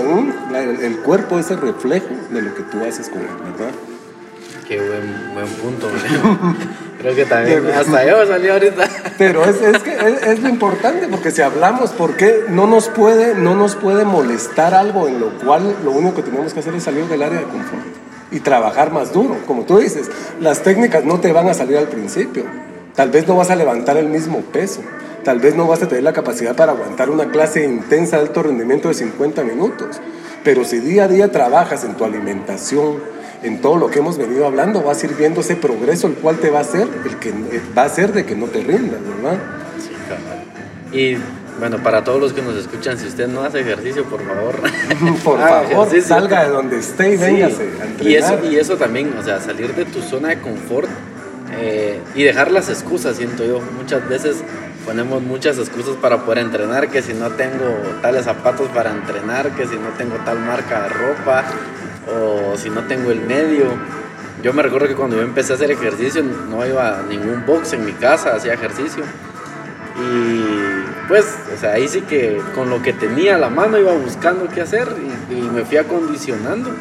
El, 0.54 0.81
el 0.81 0.98
cuerpo 1.00 1.39
es 1.39 1.50
el 1.51 1.60
reflejo 1.60 2.07
de 2.31 2.42
lo 2.42 2.54
que 2.54 2.63
tú 2.63 2.84
haces 2.84 3.10
con 3.10 3.22
él, 3.22 3.28
¿verdad? 3.44 3.74
Qué 4.68 4.78
buen, 4.78 5.34
buen 5.34 5.48
punto. 5.48 5.88
Creo 7.00 7.16
que 7.16 7.26
también 7.26 7.68
hasta 7.68 8.06
yo 8.06 8.26
salí 8.26 8.50
ahorita. 8.50 8.90
Pero 9.18 9.46
es, 9.46 9.62
es 9.62 9.84
que 9.84 9.94
es, 9.94 10.24
es, 10.24 10.40
lo 10.42 10.50
importante, 10.50 11.08
porque 11.08 11.32
si 11.32 11.42
hablamos, 11.42 11.92
¿por 11.92 12.16
qué 12.16 12.46
no 12.50 12.66
nos, 12.68 12.90
puede, 12.90 13.36
no 13.36 13.56
nos 13.56 13.76
puede 13.76 14.04
molestar 14.04 14.74
algo 14.74 15.08
en 15.08 15.20
lo 15.20 15.38
cual 15.38 15.76
lo 15.84 15.92
único 15.92 16.16
que 16.16 16.24
tenemos 16.24 16.54
que 16.54 16.60
hacer 16.60 16.74
es 16.76 16.84
salir 16.84 17.06
del 17.06 17.22
área 17.22 17.40
de 17.40 17.46
confort 17.46 17.86
y 18.32 18.40
trabajar 18.40 18.92
más 18.92 19.14
duro? 19.14 19.38
Como 19.46 19.64
tú 19.64 19.78
dices, 19.78 20.10
las 20.40 20.64
técnicas 20.64 21.04
no 21.04 21.20
te 21.20 21.32
van 21.32 21.48
a 21.50 21.54
salir 21.54 21.78
al 21.78 21.88
principio. 21.88 22.46
Tal 22.96 23.12
vez 23.12 23.28
no 23.28 23.36
vas 23.36 23.52
a 23.52 23.56
levantar 23.56 23.98
el 23.98 24.08
mismo 24.08 24.42
peso. 24.42 24.82
Tal 25.24 25.40
vez 25.40 25.56
no 25.56 25.68
vas 25.68 25.84
a 25.84 25.88
tener 25.88 26.04
la 26.04 26.14
capacidad 26.14 26.56
para 26.56 26.72
aguantar 26.72 27.10
una 27.10 27.30
clase 27.30 27.64
intensa 27.64 28.18
de 28.18 28.24
alto 28.24 28.44
rendimiento 28.44 28.88
de 28.88 28.96
50 28.96 29.44
minutos. 29.44 30.00
Pero 30.44 30.64
si 30.64 30.80
día 30.80 31.04
a 31.04 31.08
día 31.08 31.32
trabajas 31.32 31.84
en 31.84 31.96
tu 31.96 32.06
alimentación, 32.06 32.96
en 33.44 33.62
todo 33.62 33.78
lo 33.78 33.89
que 33.89 34.00
hemos 34.00 34.18
venido 34.18 34.45
hablando, 34.45 34.81
vas 34.81 35.04
a 35.04 35.06
ir 35.06 35.16
viendo 35.16 35.42
ese 35.42 35.56
progreso, 35.56 36.07
el 36.07 36.13
cual 36.16 36.38
te 36.38 36.50
va 36.50 36.60
a 36.60 36.62
hacer, 36.62 36.88
el 37.06 37.18
que 37.18 37.34
va 37.78 37.84
a 37.84 37.86
hacer 37.86 38.13
de 38.13 38.25
que 38.25 38.36
no 38.36 38.48
te 38.48 38.62
rindas, 38.63 39.00
¿verdad? 39.01 39.39
Sí, 39.80 39.92
cabrón. 40.07 40.48
Y 40.92 41.18
bueno, 41.60 41.81
para 41.81 42.04
todos 42.04 42.22
los 42.22 42.34
que 42.34 42.42
nos 42.42 42.56
escuchan, 42.56 42.98
si 42.98 43.07
usted 43.07 43.28
no 43.28 43.42
hace 43.42 43.62
ejercicio, 43.62 44.04
por 44.06 44.25
favor. 44.25 44.56
por 45.24 45.39
favor, 45.39 45.88
ejercicio. 45.88 46.16
salga 46.16 46.45
de 46.45 46.50
donde 46.50 46.80
esté 46.80 47.13
y 47.13 47.18
véngase 47.18 47.69
sí. 48.00 48.07
Y 48.07 48.16
eso, 48.16 48.39
y 48.50 48.56
eso 48.57 48.78
también, 48.78 49.13
o 49.18 49.24
sea, 49.24 49.39
salir 49.39 49.74
de 49.74 49.86
tu 49.86 50.01
zona 50.01 50.30
de 50.30 50.39
confort 50.39 50.89
eh, 51.60 52.00
y 52.16 52.24
dejar 52.24 52.51
las 52.51 52.69
excusas, 52.69 53.18
siento 53.18 53.44
yo. 53.44 53.60
Muchas 53.78 54.07
veces 54.07 54.38
ponemos 54.86 55.22
muchas 55.22 55.57
excusas 55.57 55.95
para 55.95 56.24
poder 56.24 56.39
entrenar, 56.39 56.89
que 56.89 57.01
si 57.01 57.13
no 57.13 57.31
tengo 57.31 57.66
tales 58.01 58.25
zapatos 58.25 58.69
para 58.69 58.92
entrenar, 58.92 59.56
que 59.56 59.66
si 59.66 59.75
no 59.75 59.89
tengo 59.98 60.16
tal 60.24 60.39
marca 60.39 60.84
de 60.84 60.89
ropa, 60.89 61.44
o 62.09 62.57
si 62.57 62.69
no 62.69 62.83
tengo 62.88 63.12
el 63.12 63.21
medio. 63.21 63.65
Yo 64.44 64.54
me 64.54 64.62
recuerdo 64.62 64.88
que 64.88 64.95
cuando 64.95 65.15
yo 65.15 65.24
empecé 65.24 65.54
a 65.54 65.56
hacer 65.56 65.71
ejercicio 65.71 66.24
no 66.24 66.65
iba 66.65 67.04
ningún 67.09 67.45
box 67.45 67.74
en 67.74 67.86
mi 67.86 67.94
casa, 67.94 68.36
hacía 68.36 68.54
ejercicio. 68.54 69.04
Y 70.00 71.07
pues, 71.07 71.25
o 71.56 71.57
sea, 71.57 71.74
ahí 71.74 71.88
sí 71.88 72.01
que 72.01 72.39
con 72.54 72.69
lo 72.69 72.81
que 72.81 72.94
tenía 72.94 73.36
a 73.36 73.38
la 73.38 73.50
mano 73.50 73.80
iba 73.80 73.94
buscando 73.94 74.48
qué 74.48 74.62
hacer 74.62 74.89
y, 75.30 75.33
y 75.33 75.42
me 75.42 75.65
fui 75.65 75.77
acondicionando. 75.77 76.71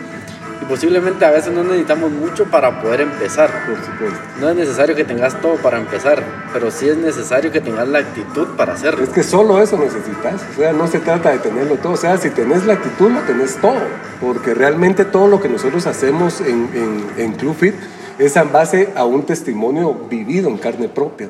Y 0.63 0.65
posiblemente 0.65 1.25
a 1.25 1.31
veces 1.31 1.53
no 1.53 1.63
necesitamos 1.63 2.11
mucho 2.11 2.45
para 2.47 2.81
poder 2.81 3.03
empezar. 3.03 3.51
Por 3.67 3.77
supuesto. 3.77 4.19
No 4.41 4.49
es 4.51 4.57
necesario 4.57 4.95
que 4.95 5.05
tengas 5.05 5.41
todo 5.41 5.57
para 5.57 5.79
empezar, 5.79 6.23
pero 6.53 6.71
sí 6.71 6.89
es 6.89 6.97
necesario 6.97 7.53
que 7.53 7.61
tengas 7.61 7.87
la 7.89 7.99
actitud 7.99 8.49
para 8.57 8.75
hacerlo. 8.75 9.05
Es 9.05 9.11
que 9.11 9.23
solo 9.23 9.63
eso 9.63 9.79
necesitas. 9.79 10.43
O 10.55 10.61
sea, 10.61 10.73
no 10.73 10.87
se 10.87 10.99
trata 11.01 11.31
de 11.31 11.39
tenerlo 11.39 11.77
todo. 11.77 11.93
O 11.93 11.97
sea, 11.97 12.17
si 12.17 12.31
tenés 12.31 12.65
la 12.65 12.75
actitud, 12.75 13.11
lo 13.11 13.21
tenés 13.21 13.57
todo. 13.57 13.81
Porque 14.21 14.55
realmente 14.55 15.05
todo 15.05 15.29
lo 15.29 15.41
que 15.41 15.49
nosotros 15.49 15.87
hacemos 15.87 16.41
en, 16.41 16.71
en, 16.75 17.07
en 17.19 17.33
ClubFit 17.33 17.75
es 18.19 18.37
en 18.37 18.51
base 18.51 18.91
a 18.97 19.05
un 19.05 19.25
testimonio 19.25 19.95
vivido 20.09 20.49
en 20.49 20.57
carne 20.57 20.89
propia. 20.89 21.29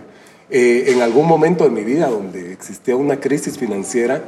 Eh, 0.48 0.92
en 0.92 1.02
algún 1.02 1.26
momento 1.26 1.64
de 1.64 1.70
mi 1.70 1.82
vida 1.82 2.06
donde 2.08 2.52
existía 2.52 2.94
una 2.94 3.18
crisis 3.18 3.58
financiera, 3.58 4.22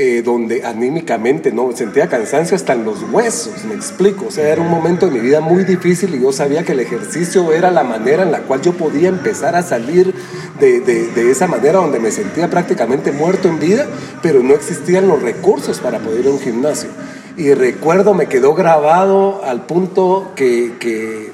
eh, 0.00 0.22
donde 0.22 0.64
anímicamente 0.64 1.50
no 1.50 1.72
sentía 1.74 2.08
cansancio 2.08 2.54
hasta 2.54 2.72
en 2.72 2.84
los 2.84 3.02
huesos, 3.10 3.64
me 3.64 3.74
explico. 3.74 4.26
O 4.28 4.30
sea, 4.30 4.48
era 4.48 4.62
un 4.62 4.70
momento 4.70 5.06
de 5.06 5.10
mi 5.10 5.18
vida 5.18 5.40
muy 5.40 5.64
difícil 5.64 6.14
y 6.14 6.20
yo 6.22 6.32
sabía 6.32 6.62
que 6.62 6.70
el 6.70 6.78
ejercicio 6.78 7.52
era 7.52 7.72
la 7.72 7.82
manera 7.82 8.22
en 8.22 8.30
la 8.30 8.42
cual 8.42 8.62
yo 8.62 8.74
podía 8.74 9.08
empezar 9.08 9.56
a 9.56 9.62
salir 9.64 10.14
de, 10.60 10.78
de, 10.82 11.30
esa 11.32 11.48
manera 11.48 11.80
donde 11.80 11.98
me 11.98 12.12
sentía 12.12 12.48
prácticamente 12.48 13.10
muerto 13.10 13.48
en 13.48 13.58
vida, 13.58 13.88
pero 14.22 14.40
no 14.40 14.54
existían 14.54 15.08
los 15.08 15.20
recursos 15.20 15.80
para 15.80 15.98
poder 15.98 16.20
ir 16.20 16.26
a 16.28 16.30
un 16.30 16.38
gimnasio. 16.38 16.90
Y 17.36 17.52
recuerdo, 17.54 18.14
me 18.14 18.26
quedó 18.26 18.54
grabado 18.54 19.44
al 19.44 19.66
punto 19.66 20.30
que, 20.36 21.32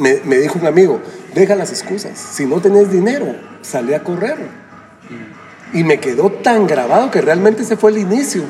me, 0.00 0.36
dijo 0.38 0.58
un 0.58 0.66
amigo, 0.66 1.02
deja 1.34 1.56
las 1.56 1.72
excusas, 1.72 2.18
si 2.18 2.46
no 2.46 2.62
tenés 2.62 2.90
dinero, 2.90 3.36
sale 3.60 3.94
a 3.94 4.02
correr. 4.02 4.38
Y 5.72 5.84
me 5.84 6.00
quedó 6.00 6.30
tan 6.30 6.66
grabado 6.66 7.10
que 7.10 7.20
realmente 7.20 7.62
ese 7.62 7.76
fue 7.76 7.90
el 7.90 7.98
inicio. 7.98 8.42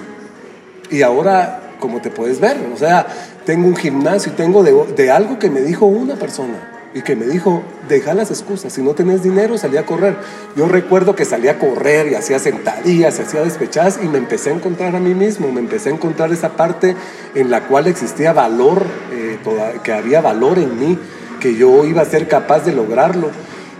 Y 0.90 1.02
ahora, 1.02 1.74
como 1.80 2.00
te 2.00 2.10
puedes 2.10 2.40
ver, 2.40 2.56
o 2.72 2.76
sea, 2.76 3.06
tengo 3.44 3.66
un 3.66 3.76
gimnasio 3.76 4.32
y 4.32 4.36
tengo 4.36 4.62
de, 4.62 5.10
algo 5.10 5.38
que 5.38 5.50
me 5.50 5.60
dijo 5.60 5.86
una 5.86 6.16
persona 6.16 6.74
y 6.94 7.02
que 7.02 7.16
me 7.16 7.26
dijo, 7.26 7.62
deja 7.88 8.14
las 8.14 8.30
excusas, 8.30 8.72
si 8.72 8.82
no 8.82 8.94
tenés 8.94 9.22
dinero, 9.22 9.58
salí 9.58 9.76
a 9.76 9.84
correr. 9.84 10.16
Yo 10.56 10.68
recuerdo 10.68 11.14
que 11.14 11.24
salí 11.24 11.48
a 11.48 11.58
correr 11.58 12.12
y 12.12 12.14
hacía 12.14 12.38
sentadillas, 12.38 13.20
hacía 13.20 13.42
despechadas 13.42 14.00
y 14.02 14.08
me 14.08 14.18
empecé 14.18 14.50
a 14.50 14.54
encontrar 14.54 14.96
a 14.96 15.00
mí 15.00 15.14
mismo, 15.14 15.52
me 15.52 15.60
empecé 15.60 15.90
a 15.90 15.92
encontrar 15.92 16.32
esa 16.32 16.56
parte 16.56 16.96
en 17.34 17.50
la 17.50 17.62
cual 17.68 17.86
existía 17.86 18.32
valor, 18.32 18.84
eh, 19.12 19.38
que 19.82 19.92
había 19.92 20.20
valor 20.20 20.58
en 20.58 20.78
mí, 20.78 20.98
que 21.40 21.54
yo 21.54 21.84
iba 21.84 22.02
a 22.02 22.06
ser 22.06 22.28
capaz 22.28 22.64
de 22.64 22.72
lograrlo. 22.72 23.30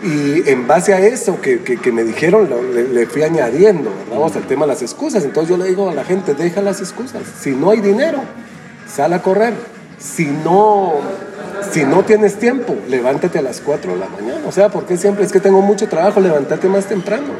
Y 0.02 0.49
en 0.49 0.69
base 0.69 0.95
a 0.95 1.00
eso 1.00 1.40
que, 1.40 1.61
que, 1.61 1.93
me 1.93 2.05
dijeron, 2.05 2.49
le, 2.73 3.07
fui 3.07 3.23
añadiendo, 3.23 3.90
vamos 4.11 4.37
al 4.37 4.47
tema 4.47 4.64
de 4.64 4.73
las 4.73 4.83
excusas. 4.83 5.25
Entonces 5.25 5.50
yo 5.50 5.57
le 5.57 5.69
digo 5.69 5.88
a 5.90 5.95
la 5.95 6.05
gente, 6.05 6.35
deja 6.35 6.62
las 6.62 6.81
excusas. 6.81 7.23
Si 7.40 7.50
no 7.50 7.71
hay 7.71 7.81
dinero, 7.81 8.21
sal 8.87 9.12
a 9.12 9.23
correr. 9.23 9.55
Si 9.99 10.26
no 10.26 11.00
Si 11.73 11.85
no 11.85 12.05
tienes 12.05 12.38
tiempo, 12.38 12.76
levántate 12.88 13.40
a 13.40 13.43
las 13.43 13.61
4 13.61 13.95
de 13.95 13.99
la 13.99 14.09
mañana. 14.09 14.47
O 14.47 14.52
sea, 14.52 14.69
porque 14.69 14.97
siempre 14.97 15.25
es 15.25 15.33
que 15.33 15.40
tengo 15.40 15.61
mucho 15.61 15.88
trabajo, 15.88 16.21
levántate 16.21 16.69
más 16.69 16.87
temprano. 16.87 17.33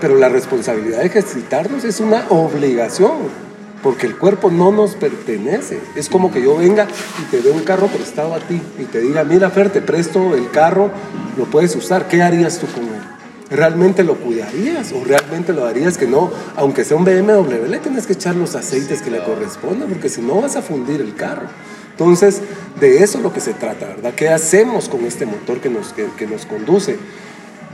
Pero 0.00 0.16
la 0.16 0.28
responsabilidad 0.28 0.98
de 0.98 1.06
ejercitarnos 1.06 1.84
es 1.84 2.00
una 2.00 2.26
obligación 2.28 3.43
porque 3.84 4.06
el 4.06 4.16
cuerpo 4.16 4.50
no 4.50 4.72
nos 4.72 4.94
pertenece. 4.94 5.78
Es 5.94 6.08
como 6.08 6.32
que 6.32 6.42
yo 6.42 6.56
venga 6.56 6.88
y 7.20 7.24
te 7.30 7.42
dé 7.42 7.50
un 7.50 7.60
carro 7.60 7.86
prestado 7.86 8.34
a 8.34 8.40
ti 8.40 8.60
y 8.78 8.84
te 8.84 9.00
diga, 9.02 9.24
mira 9.24 9.50
Fer, 9.50 9.68
te 9.68 9.82
presto 9.82 10.34
el 10.34 10.50
carro, 10.50 10.90
lo 11.36 11.44
puedes 11.44 11.76
usar, 11.76 12.08
¿qué 12.08 12.22
harías 12.22 12.58
tú 12.58 12.66
con 12.66 12.84
él? 12.84 13.02
¿Realmente 13.50 14.02
lo 14.02 14.14
cuidarías 14.14 14.90
o 14.92 15.04
realmente 15.04 15.52
lo 15.52 15.66
harías 15.66 15.98
que 15.98 16.06
no, 16.06 16.30
aunque 16.56 16.82
sea 16.82 16.96
un 16.96 17.04
BMW, 17.04 17.66
le 17.68 17.78
tienes 17.78 18.06
que 18.06 18.14
echar 18.14 18.34
los 18.34 18.54
aceites 18.56 19.02
que 19.02 19.10
le 19.10 19.22
correspondan, 19.22 19.90
porque 19.90 20.08
si 20.08 20.22
no 20.22 20.40
vas 20.40 20.56
a 20.56 20.62
fundir 20.62 21.02
el 21.02 21.14
carro. 21.14 21.46
Entonces, 21.90 22.40
de 22.80 23.04
eso 23.04 23.18
es 23.18 23.22
lo 23.22 23.34
que 23.34 23.40
se 23.40 23.52
trata, 23.52 23.86
¿verdad? 23.86 24.14
¿Qué 24.16 24.30
hacemos 24.30 24.88
con 24.88 25.04
este 25.04 25.26
motor 25.26 25.60
que 25.60 25.68
nos, 25.68 25.92
que 25.92 26.26
nos 26.26 26.46
conduce? 26.46 26.96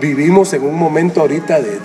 Vivimos 0.00 0.52
en 0.54 0.62
un 0.62 0.76
momento 0.76 1.20
ahorita 1.20 1.60
de, 1.60 1.78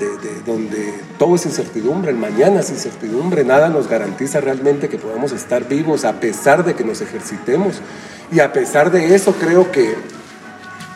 donde 0.45 0.93
todo 1.19 1.35
es 1.35 1.45
incertidumbre, 1.45 2.11
el 2.11 2.17
mañana 2.17 2.61
es 2.61 2.69
incertidumbre, 2.69 3.43
nada 3.43 3.69
nos 3.69 3.89
garantiza 3.89 4.39
realmente 4.39 4.87
que 4.87 4.97
podamos 4.97 5.31
estar 5.33 5.67
vivos 5.67 6.05
a 6.05 6.19
pesar 6.19 6.63
de 6.63 6.75
que 6.75 6.83
nos 6.83 7.01
ejercitemos. 7.01 7.81
Y 8.31 8.39
a 8.39 8.53
pesar 8.53 8.91
de 8.91 9.13
eso 9.13 9.33
creo 9.33 9.71
que, 9.71 9.95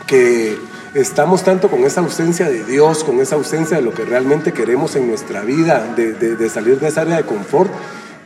que 0.07 0.57
estamos 0.93 1.43
tanto 1.43 1.69
con 1.69 1.83
esa 1.83 2.01
ausencia 2.01 2.47
de 2.47 2.63
Dios, 2.63 3.03
con 3.03 3.19
esa 3.19 3.35
ausencia 3.35 3.77
de 3.77 3.83
lo 3.83 3.93
que 3.93 4.05
realmente 4.05 4.53
queremos 4.53 4.95
en 4.95 5.07
nuestra 5.07 5.41
vida, 5.41 5.93
de, 5.95 6.49
salir 6.49 6.79
de 6.79 6.87
esa 6.87 7.01
área 7.01 7.17
de 7.17 7.23
confort, 7.23 7.71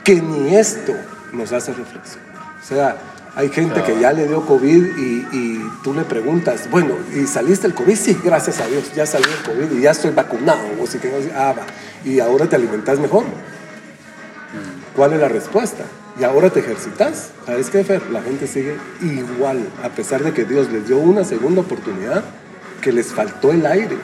que 0.04 0.22
ni 0.22 0.56
esto 0.56 0.94
nos 1.32 1.52
hace 1.52 1.74
reflexión. 1.74 2.24
O 2.62 2.66
sea, 2.66 2.96
hay 3.36 3.50
gente 3.50 3.82
que 3.82 4.00
ya 4.00 4.14
le 4.14 4.28
dio 4.28 4.46
COVID 4.46 4.98
y, 4.98 5.70
tú 5.84 5.94
le 5.94 6.04
preguntas, 6.04 6.70
bueno, 6.70 6.96
¿y 7.14 7.26
saliste 7.26 7.68
el 7.68 7.74
COVID? 7.74 7.96
Sí, 7.96 8.18
gracias 8.24 8.62
a 8.62 8.68
Dios, 8.68 8.94
ya 8.96 9.06
salí 9.06 9.26
el 9.26 9.44
COVID 9.44 9.78
y 9.78 9.82
ya 9.82 9.92
estoy 9.92 10.12
vacunado. 10.12 10.62
O 10.80 10.86
si 10.86 11.00
ah, 11.36 11.54
va. 11.58 11.66
Y 12.06 12.20
ahora 12.20 12.48
te 12.48 12.56
alimentas 12.56 13.00
mejor. 13.00 13.26
¿Cuál 14.96 15.14
es 15.14 15.20
la 15.20 15.28
respuesta? 15.28 15.84
Y 16.20 16.24
ahora 16.24 16.52
te 16.52 16.60
ejercitas. 16.60 17.32
¿Sabes 17.46 17.72
qué, 17.72 17.84
Fer? 17.84 18.04
La 18.12 18.22
gente 18.22 18.46
sigue 18.46 18.78
igual, 19.02 19.68
a 19.84 19.90
pesar 19.90 20.24
de 20.24 20.32
que 20.32 20.46
Dios 20.46 20.72
les 20.72 20.88
dio 20.88 20.98
una 20.98 21.24
segunda 21.24 21.62
oportunidad, 21.62 22.24
que 22.82 22.92
les 22.92 23.08
faltó 23.08 23.52
el 23.52 23.66
aire, 23.66 23.98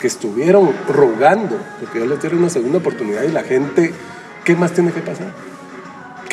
que 0.00 0.08
estuvieron 0.08 0.74
rogando, 0.88 1.56
porque 1.78 2.00
Dios 2.00 2.10
les 2.10 2.20
dio 2.20 2.38
una 2.38 2.50
segunda 2.50 2.78
oportunidad 2.78 3.22
y 3.22 3.28
la 3.28 3.44
gente, 3.44 3.92
¿qué 4.44 4.56
más 4.56 4.72
tiene 4.72 4.90
que 4.90 5.00
pasar? 5.00 5.28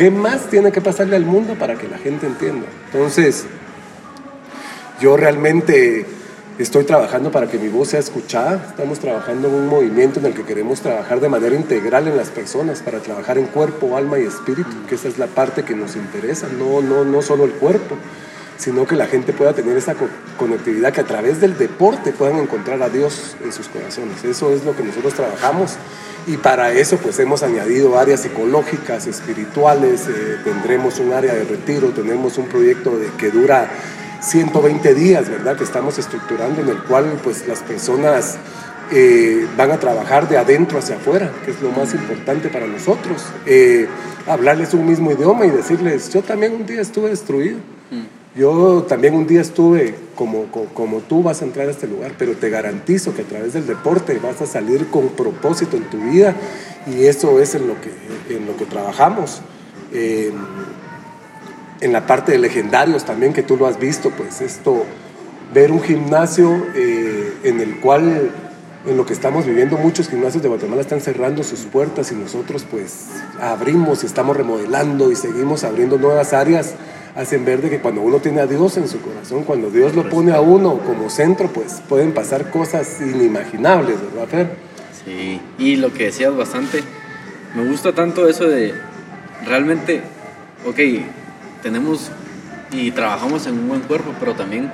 ¿Qué 0.01 0.09
más 0.09 0.49
tiene 0.49 0.71
que 0.71 0.81
pasarle 0.81 1.15
al 1.15 1.25
mundo 1.25 1.53
para 1.59 1.75
que 1.75 1.87
la 1.87 1.99
gente 1.99 2.25
entienda? 2.25 2.65
Entonces, 2.91 3.45
yo 4.99 5.15
realmente 5.15 6.07
estoy 6.57 6.85
trabajando 6.85 7.29
para 7.29 7.45
que 7.45 7.59
mi 7.59 7.67
voz 7.67 7.89
sea 7.89 7.99
escuchada. 7.99 8.65
Estamos 8.67 8.97
trabajando 8.97 9.47
en 9.47 9.53
un 9.53 9.67
movimiento 9.67 10.19
en 10.19 10.25
el 10.25 10.33
que 10.33 10.41
queremos 10.41 10.81
trabajar 10.81 11.19
de 11.19 11.29
manera 11.29 11.55
integral 11.55 12.07
en 12.07 12.17
las 12.17 12.29
personas, 12.29 12.81
para 12.81 12.97
trabajar 12.97 13.37
en 13.37 13.45
cuerpo, 13.45 13.95
alma 13.95 14.17
y 14.17 14.23
espíritu, 14.23 14.71
que 14.89 14.95
esa 14.95 15.07
es 15.07 15.19
la 15.19 15.27
parte 15.27 15.61
que 15.61 15.75
nos 15.75 15.95
interesa, 15.95 16.47
no, 16.47 16.81
no, 16.81 17.05
no 17.05 17.21
solo 17.21 17.45
el 17.45 17.51
cuerpo, 17.51 17.95
sino 18.61 18.85
que 18.85 18.95
la 18.95 19.07
gente 19.07 19.33
pueda 19.33 19.53
tener 19.53 19.75
esa 19.75 19.95
conectividad, 20.37 20.93
que 20.93 21.01
a 21.01 21.05
través 21.05 21.41
del 21.41 21.57
deporte 21.57 22.11
puedan 22.11 22.37
encontrar 22.37 22.83
a 22.83 22.89
Dios 22.89 23.35
en 23.43 23.51
sus 23.51 23.67
corazones. 23.67 24.23
Eso 24.23 24.53
es 24.53 24.63
lo 24.63 24.75
que 24.75 24.83
nosotros 24.83 25.15
trabajamos 25.15 25.77
y 26.27 26.37
para 26.37 26.71
eso 26.71 26.97
pues 26.97 27.17
hemos 27.17 27.41
añadido 27.41 27.97
áreas 27.97 28.19
psicológicas, 28.19 29.07
espirituales, 29.07 30.07
eh, 30.07 30.37
tendremos 30.43 30.99
un 30.99 31.11
área 31.11 31.33
de 31.33 31.43
retiro, 31.43 31.87
tenemos 31.89 32.37
un 32.37 32.45
proyecto 32.45 32.99
de, 32.99 33.07
que 33.17 33.31
dura 33.31 33.67
120 34.21 34.93
días, 34.93 35.27
¿verdad? 35.27 35.57
Que 35.57 35.63
estamos 35.63 35.97
estructurando 35.97 36.61
en 36.61 36.69
el 36.69 36.83
cual 36.83 37.19
pues 37.23 37.47
las 37.47 37.61
personas 37.63 38.37
eh, 38.91 39.47
van 39.57 39.71
a 39.71 39.79
trabajar 39.79 40.29
de 40.29 40.37
adentro 40.37 40.77
hacia 40.77 40.97
afuera, 40.97 41.31
que 41.43 41.49
es 41.49 41.61
lo 41.63 41.71
más 41.71 41.95
importante 41.95 42.49
para 42.49 42.67
nosotros. 42.67 43.25
Eh, 43.47 43.87
hablarles 44.27 44.75
un 44.75 44.85
mismo 44.85 45.11
idioma 45.11 45.47
y 45.47 45.49
decirles, 45.49 46.13
yo 46.13 46.21
también 46.21 46.53
un 46.53 46.67
día 46.67 46.81
estuve 46.81 47.09
destruido. 47.09 47.57
Yo 48.33 48.85
también 48.87 49.13
un 49.13 49.27
día 49.27 49.41
estuve 49.41 49.93
como, 50.15 50.45
como, 50.73 50.99
tú 50.99 51.21
vas 51.21 51.41
a 51.41 51.45
entrar 51.45 51.67
a 51.67 51.71
este 51.71 51.85
lugar, 51.85 52.13
pero 52.17 52.33
te 52.33 52.49
garantizo 52.49 53.13
que 53.13 53.23
a 53.23 53.25
través 53.25 53.53
del 53.53 53.67
deporte 53.67 54.17
vas 54.23 54.41
a 54.41 54.45
salir 54.45 54.87
con 54.87 55.09
propósito 55.09 55.75
en 55.75 55.83
tu 55.89 55.97
vida 55.97 56.33
y 56.87 57.07
eso 57.07 57.41
es 57.41 57.55
en 57.55 57.67
lo 57.67 57.73
que, 57.81 57.91
en 58.33 58.45
lo 58.45 58.55
que 58.55 58.65
trabajamos. 58.65 59.41
en 59.91 61.91
la 61.91 62.05
parte 62.05 62.31
de 62.31 62.37
legendarios 62.37 63.03
también, 63.03 63.33
que 63.33 63.43
tú 63.43 63.57
lo 63.57 63.67
has 63.67 63.77
visto, 63.77 64.11
pues 64.11 64.39
esto, 64.39 64.85
ver 65.53 65.71
un 65.71 65.81
gimnasio 65.81 66.67
eh, 66.75 67.33
en 67.43 67.59
el 67.59 67.81
cual, 67.81 68.31
en 68.85 68.97
lo 68.97 69.05
que 69.05 69.11
estamos 69.11 69.45
viviendo, 69.45 69.77
muchos 69.77 70.07
gimnasios 70.07 70.41
de 70.41 70.47
Guatemala 70.47 70.81
están 70.81 71.01
cerrando 71.01 71.43
sus 71.43 71.61
puertas 71.61 72.13
y 72.13 72.15
nosotros 72.15 72.65
pues 72.69 73.07
abrimos 73.41 74.03
y 74.03 74.05
estamos 74.05 74.37
remodelando 74.37 75.11
y 75.11 75.15
seguimos 75.15 75.65
abriendo 75.65 75.97
nuevas 75.97 76.31
áreas 76.31 76.75
hacen 77.15 77.45
ver 77.45 77.61
de 77.61 77.69
que 77.69 77.79
cuando 77.79 78.01
uno 78.01 78.17
tiene 78.19 78.41
a 78.41 78.47
Dios 78.47 78.77
en 78.77 78.87
su 78.87 79.01
corazón, 79.01 79.43
cuando 79.43 79.69
Dios 79.69 79.95
lo 79.95 80.09
pone 80.09 80.31
a 80.33 80.41
uno 80.41 80.79
como 80.79 81.09
centro, 81.09 81.47
pues 81.47 81.81
pueden 81.87 82.13
pasar 82.13 82.49
cosas 82.49 82.99
inimaginables, 83.01 83.97
¿verdad, 84.01 84.27
Fer? 84.27 84.49
Sí, 85.03 85.41
y 85.57 85.75
lo 85.77 85.93
que 85.93 86.05
decías 86.05 86.35
bastante, 86.35 86.83
me 87.55 87.67
gusta 87.67 87.93
tanto 87.93 88.27
eso 88.27 88.47
de 88.47 88.73
realmente, 89.45 90.01
ok, 90.65 90.79
tenemos 91.61 92.11
y 92.71 92.91
trabajamos 92.91 93.45
en 93.47 93.59
un 93.59 93.67
buen 93.67 93.81
cuerpo, 93.81 94.13
pero 94.19 94.33
también 94.33 94.71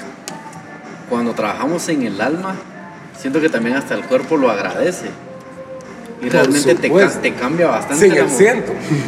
cuando 1.09 1.33
trabajamos 1.33 1.87
en 1.89 2.03
el 2.03 2.21
alma, 2.21 2.55
siento 3.17 3.41
que 3.41 3.49
también 3.49 3.75
hasta 3.75 3.95
el 3.95 4.03
cuerpo 4.03 4.37
lo 4.37 4.51
agradece. 4.51 5.07
Y 6.21 6.29
realmente 6.29 6.75
te, 6.75 6.89
te, 6.89 7.33
cambia 7.35 7.67
bastante. 7.67 8.09
la, 8.09 8.25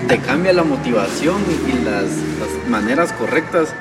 Te 0.08 0.20
cambia 0.20 0.54
la 0.54 0.64
motivación 0.64 1.38
y, 1.68 1.84
las, 1.84 2.06
maneras 2.70 3.12
correctas. 3.14 3.74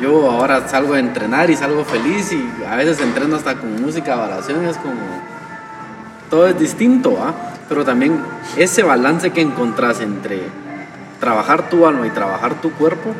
Yo 0.00 0.30
ahora 0.30 0.68
salgo 0.68 0.94
a 0.94 1.00
entrenar 1.00 1.50
y 1.50 1.56
salgo 1.56 1.84
feliz 1.84 2.32
y 2.32 2.64
a 2.64 2.76
veces 2.76 3.00
entreno 3.00 3.34
hasta 3.34 3.56
con 3.56 3.82
música 3.82 4.16
de 4.16 4.22
oración, 4.22 4.64
es 4.64 4.76
como... 4.76 5.00
Todo 6.30 6.46
es 6.46 6.58
distinto, 6.58 7.18
¿ah? 7.20 7.34
Pero 7.68 7.84
también 7.84 8.20
ese 8.56 8.84
balance 8.84 9.30
que 9.30 9.40
encontrás 9.40 10.00
entre 10.00 10.42
trabajar 11.18 11.68
tu 11.68 11.86
alma 11.86 12.06
y 12.06 12.10
trabajar 12.10 12.60
tu 12.60 12.70
cuerpo 12.72 13.12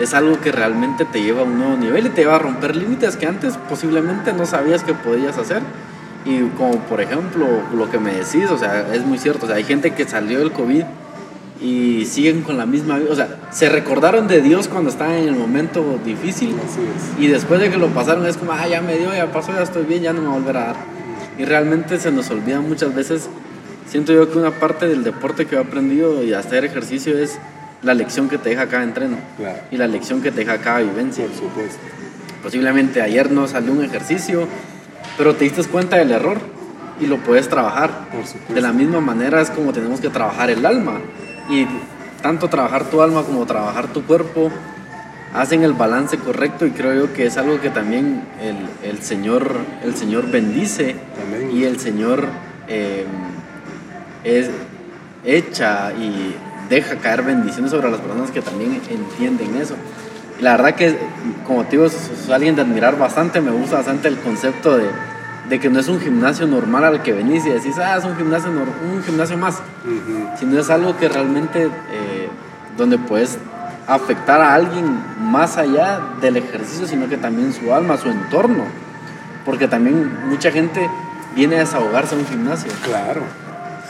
es 0.00 0.14
algo 0.14 0.40
que 0.40 0.50
realmente 0.50 1.04
te 1.04 1.22
lleva 1.22 1.40
a 1.40 1.44
un 1.44 1.58
nuevo 1.58 1.76
nivel 1.76 2.06
y 2.06 2.10
te 2.10 2.24
va 2.24 2.36
a 2.36 2.38
romper 2.38 2.74
límites 2.74 3.16
que 3.16 3.26
antes 3.26 3.56
posiblemente 3.68 4.32
no 4.32 4.46
sabías 4.46 4.82
que 4.82 4.94
podías 4.94 5.38
hacer 5.38 5.62
y 6.28 6.42
como 6.58 6.78
por 6.80 7.00
ejemplo 7.00 7.46
lo 7.74 7.90
que 7.90 7.98
me 7.98 8.12
decís, 8.12 8.50
o 8.50 8.58
sea, 8.58 8.94
es 8.94 9.04
muy 9.04 9.16
cierto, 9.16 9.46
o 9.46 9.48
sea, 9.48 9.56
hay 9.56 9.64
gente 9.64 9.92
que 9.92 10.04
salió 10.04 10.40
del 10.40 10.52
COVID 10.52 10.84
y 11.62 12.04
siguen 12.04 12.42
con 12.42 12.58
la 12.58 12.66
misma 12.66 12.98
vida, 12.98 13.10
o 13.10 13.16
sea, 13.16 13.38
se 13.50 13.70
recordaron 13.70 14.28
de 14.28 14.42
Dios 14.42 14.68
cuando 14.68 14.90
estaban 14.90 15.14
en 15.14 15.28
el 15.28 15.36
momento 15.36 15.98
difícil 16.04 16.54
y 17.18 17.28
después 17.28 17.62
de 17.62 17.70
que 17.70 17.78
lo 17.78 17.88
pasaron 17.88 18.26
es 18.26 18.36
como, 18.36 18.52
ah, 18.52 18.68
ya 18.68 18.82
me 18.82 18.98
dio, 18.98 19.10
ya 19.14 19.32
pasó, 19.32 19.54
ya 19.54 19.62
estoy 19.62 19.84
bien, 19.84 20.02
ya 20.02 20.12
no 20.12 20.20
me 20.20 20.28
va 20.28 20.34
a 20.34 20.38
volver 20.38 20.56
a 20.58 20.64
dar. 20.66 20.76
Y 21.38 21.46
realmente 21.46 21.98
se 21.98 22.12
nos 22.12 22.28
olvida 22.28 22.60
muchas 22.60 22.94
veces, 22.94 23.30
siento 23.86 24.12
yo 24.12 24.30
que 24.30 24.36
una 24.36 24.50
parte 24.50 24.86
del 24.86 25.04
deporte 25.04 25.46
que 25.46 25.56
he 25.56 25.58
aprendido 25.58 26.22
y 26.22 26.34
hacer 26.34 26.66
ejercicio 26.66 27.16
es 27.16 27.38
la 27.82 27.94
lección 27.94 28.28
que 28.28 28.36
te 28.36 28.50
deja 28.50 28.66
cada 28.66 28.82
entreno 28.82 29.16
y 29.70 29.78
la 29.78 29.86
lección 29.86 30.20
que 30.20 30.30
te 30.30 30.40
deja 30.40 30.58
cada 30.58 30.80
vivencia. 30.80 31.24
Por 31.24 31.36
supuesto. 31.36 31.78
Posiblemente 32.42 33.00
ayer 33.00 33.30
no 33.32 33.48
salió 33.48 33.72
un 33.72 33.82
ejercicio, 33.82 34.46
pero 35.18 35.34
te 35.34 35.44
diste 35.44 35.62
cuenta 35.64 35.96
del 35.96 36.12
error 36.12 36.38
y 37.00 37.06
lo 37.06 37.18
puedes 37.18 37.48
trabajar. 37.48 37.90
de 38.48 38.60
la 38.60 38.72
misma 38.72 39.00
manera 39.00 39.42
es 39.42 39.50
como 39.50 39.72
tenemos 39.72 40.00
que 40.00 40.08
trabajar 40.08 40.48
el 40.48 40.64
alma. 40.64 41.00
Y 41.50 41.66
tanto 42.22 42.48
trabajar 42.48 42.84
tu 42.84 43.02
alma 43.02 43.22
como 43.22 43.44
trabajar 43.44 43.88
tu 43.88 44.04
cuerpo 44.04 44.50
hacen 45.34 45.62
el 45.62 45.74
balance 45.74 46.16
correcto 46.18 46.66
y 46.66 46.70
creo 46.70 46.94
yo 46.94 47.12
que 47.12 47.26
es 47.26 47.36
algo 47.36 47.60
que 47.60 47.70
también 47.70 48.22
el, 48.82 49.02
Señor, 49.02 49.56
el 49.84 49.94
Señor 49.94 50.30
bendice 50.30 50.96
y 51.52 51.64
el 51.64 51.78
Señor 51.78 52.24
eh, 52.66 53.04
es, 54.24 54.50
echa 55.24 55.92
y 55.92 56.34
deja 56.70 56.96
caer 56.96 57.22
bendiciones 57.22 57.70
sobre 57.70 57.90
las 57.90 58.00
personas 58.00 58.30
que 58.30 58.40
también 58.40 58.80
entienden 58.90 59.56
eso. 59.56 59.74
La 60.40 60.52
verdad 60.52 60.74
que, 60.74 60.98
como 61.46 61.64
te 61.64 61.72
digo, 61.72 61.86
es 61.86 62.30
alguien 62.30 62.54
de 62.54 62.62
admirar 62.62 62.96
bastante, 62.96 63.40
me 63.40 63.50
gusta 63.50 63.76
bastante 63.76 64.08
el 64.08 64.18
concepto 64.18 64.76
de, 64.76 64.88
de 65.48 65.58
que 65.58 65.70
no 65.70 65.80
es 65.80 65.88
un 65.88 66.00
gimnasio 66.00 66.46
normal 66.46 66.84
al 66.84 67.02
que 67.02 67.12
venís 67.12 67.44
y 67.46 67.50
decís, 67.50 67.76
ah, 67.78 67.96
es 67.96 68.04
un 68.04 68.16
gimnasio, 68.16 68.50
un 68.50 69.02
gimnasio 69.02 69.36
más, 69.36 69.60
sino 70.38 70.58
es 70.58 70.70
algo 70.70 70.96
que 70.96 71.08
realmente, 71.08 71.64
eh, 71.64 72.28
donde 72.76 72.98
puedes 72.98 73.38
afectar 73.86 74.40
a 74.40 74.54
alguien 74.54 75.02
más 75.20 75.56
allá 75.56 76.00
del 76.20 76.36
ejercicio, 76.36 76.86
sino 76.86 77.08
que 77.08 77.16
también 77.16 77.52
su 77.52 77.72
alma, 77.72 77.96
su 77.96 78.08
entorno, 78.08 78.64
porque 79.44 79.66
también 79.66 80.28
mucha 80.28 80.50
gente 80.50 80.88
viene 81.34 81.56
a 81.56 81.60
desahogarse 81.60 82.14
a 82.14 82.18
un 82.18 82.26
gimnasio. 82.26 82.70
Claro. 82.84 83.22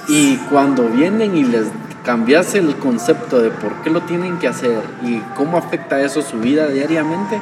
Y 0.07 0.37
cuando 0.51 0.89
vienen 0.89 1.37
y 1.37 1.45
les 1.45 1.67
cambias 2.09 2.55
el 2.55 2.75
concepto 2.77 3.39
de 3.39 3.51
por 3.51 3.83
qué 3.83 3.91
lo 3.91 4.01
tienen 4.01 4.39
que 4.39 4.49
hacer 4.49 4.81
y 5.03 5.19
cómo 5.37 5.59
afecta 5.59 6.01
eso 6.01 6.23
su 6.23 6.39
vida 6.39 6.67
diariamente, 6.69 7.39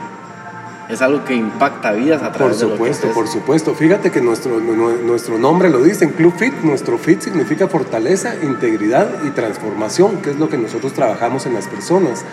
es 0.89 1.01
algo 1.03 1.25
que 1.25 1.37
impacta 1.37 1.93
vidas 1.93 2.21
a 2.25 2.33
través 2.33 2.57
por 2.65 2.71
supuesto, 2.73 3.09
Por 3.15 3.29
supuesto, 3.29 3.75
Fíjate 3.77 4.11
que 4.11 4.21
nuestro, 4.21 4.59
nuestro 4.59 5.39
nombre 5.39 5.71
lo 5.71 5.85
dice 5.85 6.07
en 6.07 6.11
Club 6.11 6.35
Fit. 6.37 6.53
Nuestro 6.65 6.99
Fit 6.99 7.21
significa 7.21 7.69
fortaleza, 7.69 8.35
integridad 8.43 9.09
y 9.25 9.31
transformación, 9.31 10.17
que 10.17 10.31
es 10.31 10.37
lo 10.41 10.49
que 10.49 10.59
nosotros 10.59 10.93
trabajamos 10.95 11.47
en 11.47 11.55
las 11.55 11.69
personas. 11.69 12.25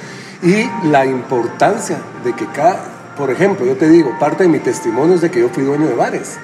Y 0.42 0.68
la 0.88 1.06
importancia 1.06 2.00
de 2.24 2.34
que 2.34 2.48
cada, 2.48 3.13
por 3.16 3.30
ejemplo, 3.30 3.63
yo 3.63 3.75
te 3.75 3.88
digo, 3.88 4.18
parte 4.20 4.42
de 4.42 4.50
mi 4.50 4.58
testimonio 4.58 5.13
es 5.13 5.22
de 5.22 5.30
que 5.30 5.40
yo 5.40 5.50
fui 5.50 5.63
dueño 5.63 5.86
de 5.86 5.94
bares. 5.94 6.40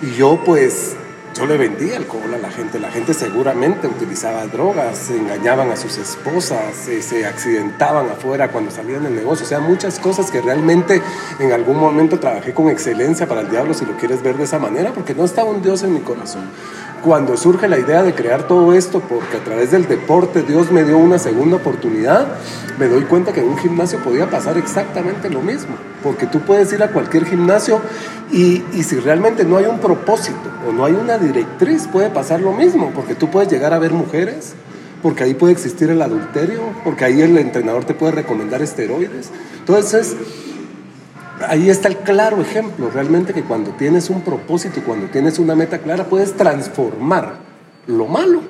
Y 0.00 0.16
yo 0.16 0.40
pues 0.46 0.96
yo 1.36 1.46
le 1.46 1.56
vendía 1.56 1.96
alcohol 1.96 2.32
a 2.34 2.38
la 2.38 2.50
gente. 2.50 2.78
La 2.78 2.90
gente 2.90 3.12
seguramente 3.12 3.86
utilizaba 3.86 4.46
drogas, 4.46 4.96
se 4.96 5.16
engañaban 5.16 5.70
a 5.70 5.76
sus 5.76 5.98
esposas, 5.98 6.74
se, 6.74 7.26
accidentaban 7.26 8.08
afuera 8.08 8.48
cuando 8.48 8.70
salían 8.70 9.02
del 9.02 9.14
negocio. 9.14 9.44
O 9.44 9.48
sea, 9.48 9.60
muchas 9.60 9.98
cosas 9.98 10.30
que 10.30 10.40
realmente 10.40 11.02
en 11.38 11.52
algún 11.52 11.78
momento 11.78 12.18
trabajé 12.18 12.54
con 12.54 12.70
excelencia 12.70 13.26
para 13.26 13.42
el 13.42 13.50
diablo, 13.50 13.74
si 13.74 13.84
lo 13.84 13.96
quieres 13.96 14.22
ver 14.22 14.36
de 14.36 14.44
esa 14.44 14.58
manera, 14.58 14.92
porque 14.92 15.14
no 15.14 15.24
estaba 15.24 15.50
un 15.50 15.62
Dios 15.62 15.82
en 15.82 15.94
mi 15.94 16.00
corazón 16.00 16.44
cuando 17.06 17.36
surge 17.36 17.68
la 17.68 17.78
idea 17.78 18.02
de 18.02 18.14
crear 18.16 18.48
todo 18.48 18.74
esto, 18.74 18.98
porque 18.98 19.36
a 19.36 19.44
través 19.44 19.70
del 19.70 19.86
deporte 19.86 20.42
Dios 20.42 20.72
me 20.72 20.82
dio 20.82 20.98
una 20.98 21.20
segunda 21.20 21.54
oportunidad, 21.54 22.26
me 22.80 22.88
doy 22.88 23.02
cuenta 23.02 23.32
que 23.32 23.38
en 23.38 23.46
un 23.46 23.58
gimnasio 23.58 24.00
podía 24.00 24.28
pasar 24.28 24.58
exactamente 24.58 25.30
lo 25.30 25.40
mismo. 25.40 25.76
Porque 26.02 26.26
tú 26.26 26.40
puedes 26.40 26.72
ir 26.72 26.82
a 26.82 26.90
cualquier 26.90 27.24
gimnasio 27.24 27.80
y, 28.32 28.64
y, 28.72 28.82
si 28.82 28.96
realmente 28.96 29.44
no 29.44 29.56
hay 29.56 29.66
un 29.66 29.78
propósito 29.78 30.50
o 30.68 30.72
no 30.72 30.84
hay 30.84 30.94
una 30.94 31.16
directriz, 31.16 31.86
puede 31.86 32.10
pasar 32.10 32.40
lo 32.40 32.50
mismo. 32.50 32.90
Porque 32.92 33.14
tú 33.14 33.30
puedes 33.30 33.48
llegar 33.48 33.72
a 33.72 33.78
ver 33.78 33.92
mujeres, 33.92 34.54
porque 35.00 35.22
ahí 35.22 35.34
puede 35.34 35.52
existir 35.52 35.90
el 35.90 36.02
adulterio, 36.02 36.60
porque 36.82 37.04
ahí 37.04 37.22
el 37.22 37.38
entrenador 37.38 37.84
te 37.84 37.94
puede 37.94 38.14
recomendar 38.14 38.62
esteroides. 38.62 39.30
Entonces, 39.60 40.16
ahí 41.46 41.70
está 41.70 41.88
el 41.88 41.98
claro 41.98 42.40
ejemplo, 42.40 42.90
realmente 42.90 43.32
que 43.32 43.42
cuando 43.42 43.70
tienes 43.72 44.10
un 44.10 44.22
propósito 44.22 44.80
y 44.80 44.82
cuando 44.82 45.08
tienes 45.08 45.38
una 45.38 45.54
meta 45.54 45.78
clara, 45.78 46.04
puedes 46.04 46.34
transformar 46.34 47.38
lo 47.86 48.06
malo 48.06 48.42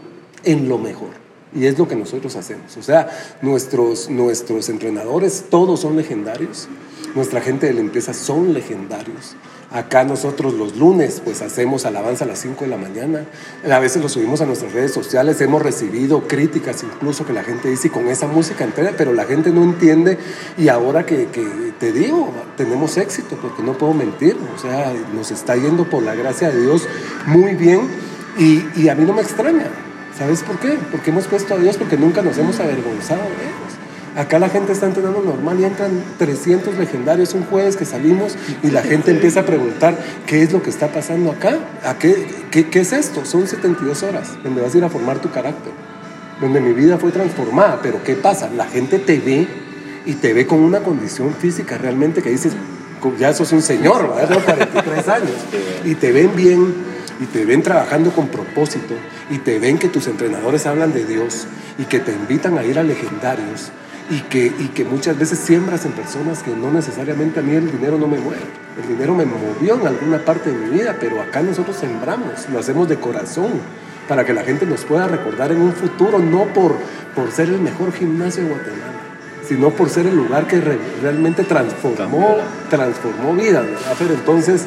en 0.45 0.69
lo 0.69 0.78
mejor. 0.78 1.11
Y 1.55 1.66
es 1.66 1.78
lo 1.78 1.88
que 1.88 1.97
nosotros 1.97 2.37
hacemos. 2.37 2.76
O 2.76 2.83
sea, 2.83 3.09
nuestros, 3.43 4.11
nuestros 4.11 4.69
entrenadores 4.69 5.47
todos 5.49 5.81
son 5.81 5.97
legendarios, 5.97 6.69
nuestra 7.14 7.40
gente 7.40 7.66
de 7.66 7.75
limpieza 7.75 8.12
son 8.12 8.52
legendarios. 8.52 9.37
Acá 9.73 10.04
nosotros 10.04 10.54
los 10.54 10.76
lunes 10.76 11.20
pues 11.25 11.42
hacemos 11.42 11.87
alabanza 11.87 12.25
a 12.25 12.28
las 12.28 12.38
5 12.38 12.64
de 12.64 12.70
la 12.70 12.76
mañana. 12.76 13.25
A 13.68 13.78
veces 13.80 14.00
lo 14.00 14.08
subimos 14.08 14.40
a 14.40 14.46
nuestras 14.46 14.73
redes 14.73 14.92
sociales. 14.92 15.40
Hemos 15.40 15.61
recibido 15.61 16.28
críticas 16.28 16.85
incluso 16.85 17.26
que 17.26 17.32
la 17.32 17.42
gente 17.42 17.68
dice 17.68 17.90
con 17.90 18.06
esa 18.06 18.28
música 18.28 18.62
entera, 18.62 18.92
pero 18.96 19.12
la 19.12 19.25
gente 19.25 19.50
no 19.50 19.64
entiende. 19.64 20.18
Y 20.56 20.68
ahora 20.68 21.04
que, 21.04 21.26
te 21.80 21.92
digo, 21.92 22.32
tenemos 22.56 22.96
éxito 22.96 23.37
porque 23.42 23.62
no 23.62 23.76
puedo 23.76 23.92
mentir. 23.92 24.37
O 24.54 24.58
sea, 24.58 24.92
nos 25.12 25.32
está 25.32 25.56
yendo 25.56 25.85
por 25.90 26.02
la 26.04 26.14
gracia 26.14 26.50
de 26.50 26.62
Dios 26.62 26.87
muy 27.26 27.54
bien 27.54 27.80
y, 28.38 28.64
y 28.76 28.88
a 28.88 28.94
mí 28.94 29.04
no 29.04 29.14
me 29.14 29.23
extraña. 29.23 29.66
¿Sabes 30.16 30.42
por 30.42 30.58
qué? 30.61 30.78
Porque 30.90 31.11
hemos 31.11 31.26
puesto 31.26 31.54
a 31.54 31.58
Dios 31.58 31.76
porque 31.76 31.99
nunca 31.99 32.23
nos 32.23 32.38
hemos 32.38 32.58
avergonzado. 32.58 33.20
Acá 34.16 34.38
la 34.38 34.49
gente 34.49 34.73
está 34.73 34.87
entrenando 34.87 35.20
normal 35.20 35.61
y 35.61 35.64
entran 35.64 36.02
300 36.16 36.78
legendarios 36.78 37.35
un 37.35 37.44
jueves 37.44 37.76
que 37.76 37.85
salimos 37.85 38.35
y 38.62 38.70
la 38.70 38.82
gente 38.82 39.11
empieza 39.11 39.40
a 39.40 39.42
preguntar 39.44 39.94
qué 40.26 40.42
es 40.42 40.52
lo 40.52 40.62
que 40.62 40.70
está 40.70 40.88
pasando 40.88 41.30
acá, 41.30 41.58
¿A 41.85 41.99
qué, 41.99 42.26
qué, 42.50 42.70
qué 42.70 42.80
es 42.80 42.94
esto. 42.94 43.26
Son 43.26 43.46
72 43.46 44.02
horas 44.04 44.30
donde 44.42 44.62
vas 44.62 44.75
a 44.75 44.78
ir 44.78 44.85
a 44.85 44.88
formar 44.88 45.18
tu 45.18 45.30
carácter, 45.30 45.73
donde 46.40 46.62
mi 46.62 46.73
vida 46.73 46.96
fue 46.96 47.12
transformada. 47.12 47.80
Pero 47.82 48.02
¿qué 48.02 48.14
pasa? 48.14 48.49
La 48.49 48.64
gente 48.64 48.99
te 48.99 49.18
ve 49.18 49.46
y 50.06 50.14
te 50.14 50.32
ve 50.32 50.46
con 50.46 50.61
una 50.61 50.80
condición 50.80 51.35
física 51.35 51.76
realmente 51.76 52.23
que 52.23 52.30
dices, 52.30 52.54
ya 53.18 53.35
sos 53.35 53.52
un 53.52 53.61
señor, 53.61 54.14
¿verdad? 54.14 54.42
43 54.42 55.08
años. 55.08 55.30
Y 55.85 55.94
te 55.94 56.12
ven 56.12 56.35
bien 56.35 56.75
y 57.20 57.26
te 57.26 57.44
ven 57.44 57.62
trabajando 57.62 58.11
con 58.12 58.28
propósito 58.28 58.95
y 59.30 59.38
te 59.38 59.58
ven 59.58 59.76
que 59.76 59.88
tus 59.88 60.06
entrenadores 60.06 60.64
hablan 60.64 60.95
de 60.95 61.04
Dios 61.04 61.47
y 61.78 61.84
que 61.84 62.00
te 62.00 62.12
invitan 62.12 62.56
a 62.56 62.64
ir 62.64 62.78
a 62.78 62.82
legendarios 62.82 63.73
y 64.08 64.21
que, 64.21 64.47
y 64.47 64.69
que 64.69 64.84
muchas 64.84 65.19
veces 65.19 65.38
siembras 65.38 65.84
en 65.84 65.92
personas 65.92 66.42
que 66.42 66.54
no 66.54 66.71
necesariamente 66.71 67.40
a 67.40 67.42
mí 67.42 67.54
el 67.54 67.71
dinero 67.71 67.99
no 67.99 68.06
me 68.06 68.19
mueve. 68.19 68.42
El 68.80 68.88
dinero 68.88 69.14
me 69.14 69.25
movió 69.25 69.80
en 69.80 69.86
alguna 69.86 70.19
parte 70.19 70.50
de 70.50 70.56
mi 70.56 70.78
vida, 70.78 70.97
pero 71.00 71.21
acá 71.21 71.42
nosotros 71.42 71.76
sembramos, 71.76 72.49
lo 72.52 72.58
hacemos 72.58 72.88
de 72.88 72.97
corazón 72.97 73.50
para 74.08 74.25
que 74.25 74.32
la 74.32 74.45
gente 74.45 74.66
nos 74.66 74.84
pueda 74.84 75.08
recordar 75.08 75.50
en 75.50 75.60
un 75.60 75.73
futuro, 75.73 76.19
no 76.19 76.45
por, 76.47 76.76
por 77.14 77.32
ser 77.32 77.49
el 77.49 77.60
mejor 77.60 77.92
gimnasio 77.92 78.45
de 78.45 78.50
Guatemala, 78.50 78.92
sino 79.49 79.71
por 79.71 79.88
ser 79.88 80.06
el 80.06 80.14
lugar 80.14 80.47
que 80.47 80.60
realmente 81.02 81.42
transformó, 81.42 82.36
transformó 82.71 83.34
vidas. 83.34 83.64
Entonces, 84.00 84.66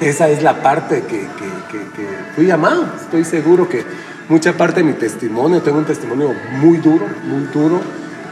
esa 0.00 0.28
es 0.28 0.42
la 0.42 0.62
parte 0.62 1.02
que, 1.02 1.20
que, 1.20 1.78
que 1.78 2.06
fui 2.34 2.46
llamado. 2.46 2.86
Estoy 3.00 3.24
seguro 3.24 3.68
que 3.68 3.84
mucha 4.28 4.52
parte 4.52 4.80
de 4.80 4.84
mi 4.84 4.92
testimonio, 4.92 5.62
tengo 5.62 5.78
un 5.78 5.86
testimonio 5.86 6.34
muy 6.58 6.78
duro, 6.78 7.06
muy 7.24 7.44
duro, 7.52 7.80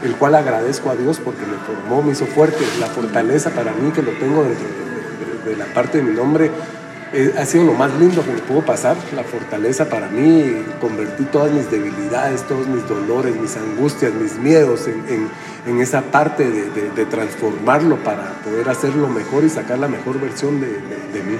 el 0.03 0.15
cual 0.15 0.35
agradezco 0.35 0.89
a 0.89 0.95
Dios 0.95 1.19
porque 1.23 1.45
me 1.45 1.57
formó, 1.57 2.01
me 2.01 2.11
hizo 2.11 2.25
fuerte. 2.25 2.63
La 2.79 2.87
fortaleza 2.87 3.49
para 3.51 3.73
mí 3.73 3.91
que 3.91 4.01
lo 4.01 4.11
tengo 4.11 4.43
dentro 4.43 4.67
de, 5.45 5.55
la 5.55 5.65
parte 5.65 5.97
de 5.97 6.03
mi 6.03 6.15
nombre 6.15 6.51
eh, 7.11 7.33
ha 7.37 7.45
sido 7.45 7.65
lo 7.65 7.73
más 7.73 7.91
lindo 7.99 8.23
que 8.23 8.31
me 8.31 8.39
pudo 8.39 8.61
pasar. 8.61 8.95
La 9.15 9.23
fortaleza 9.23 9.89
para 9.89 10.07
mí, 10.07 10.63
convertí 10.79 11.25
todas 11.25 11.51
mis 11.51 11.69
debilidades, 11.69 12.43
todos 12.47 12.67
mis 12.67 12.87
dolores, 12.87 13.35
mis 13.35 13.57
angustias, 13.57 14.13
mis 14.13 14.35
miedos 14.37 14.87
en, 14.87 15.29
en, 15.65 15.81
esa 15.81 16.01
parte 16.01 16.49
de, 16.49 16.91
de, 16.91 17.05
transformarlo 17.05 17.97
para 17.97 18.33
poder 18.43 18.69
hacerlo 18.69 19.07
mejor 19.07 19.43
y 19.43 19.49
sacar 19.49 19.79
la 19.79 19.87
mejor 19.87 20.19
versión 20.19 20.61
de, 20.61 20.67
mí. 20.67 21.37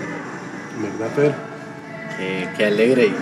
¿Verdad, 0.82 1.14
Fer? 1.16 1.36
Qué, 2.18 2.50
qué 2.58 2.66
alegre 2.66 3.14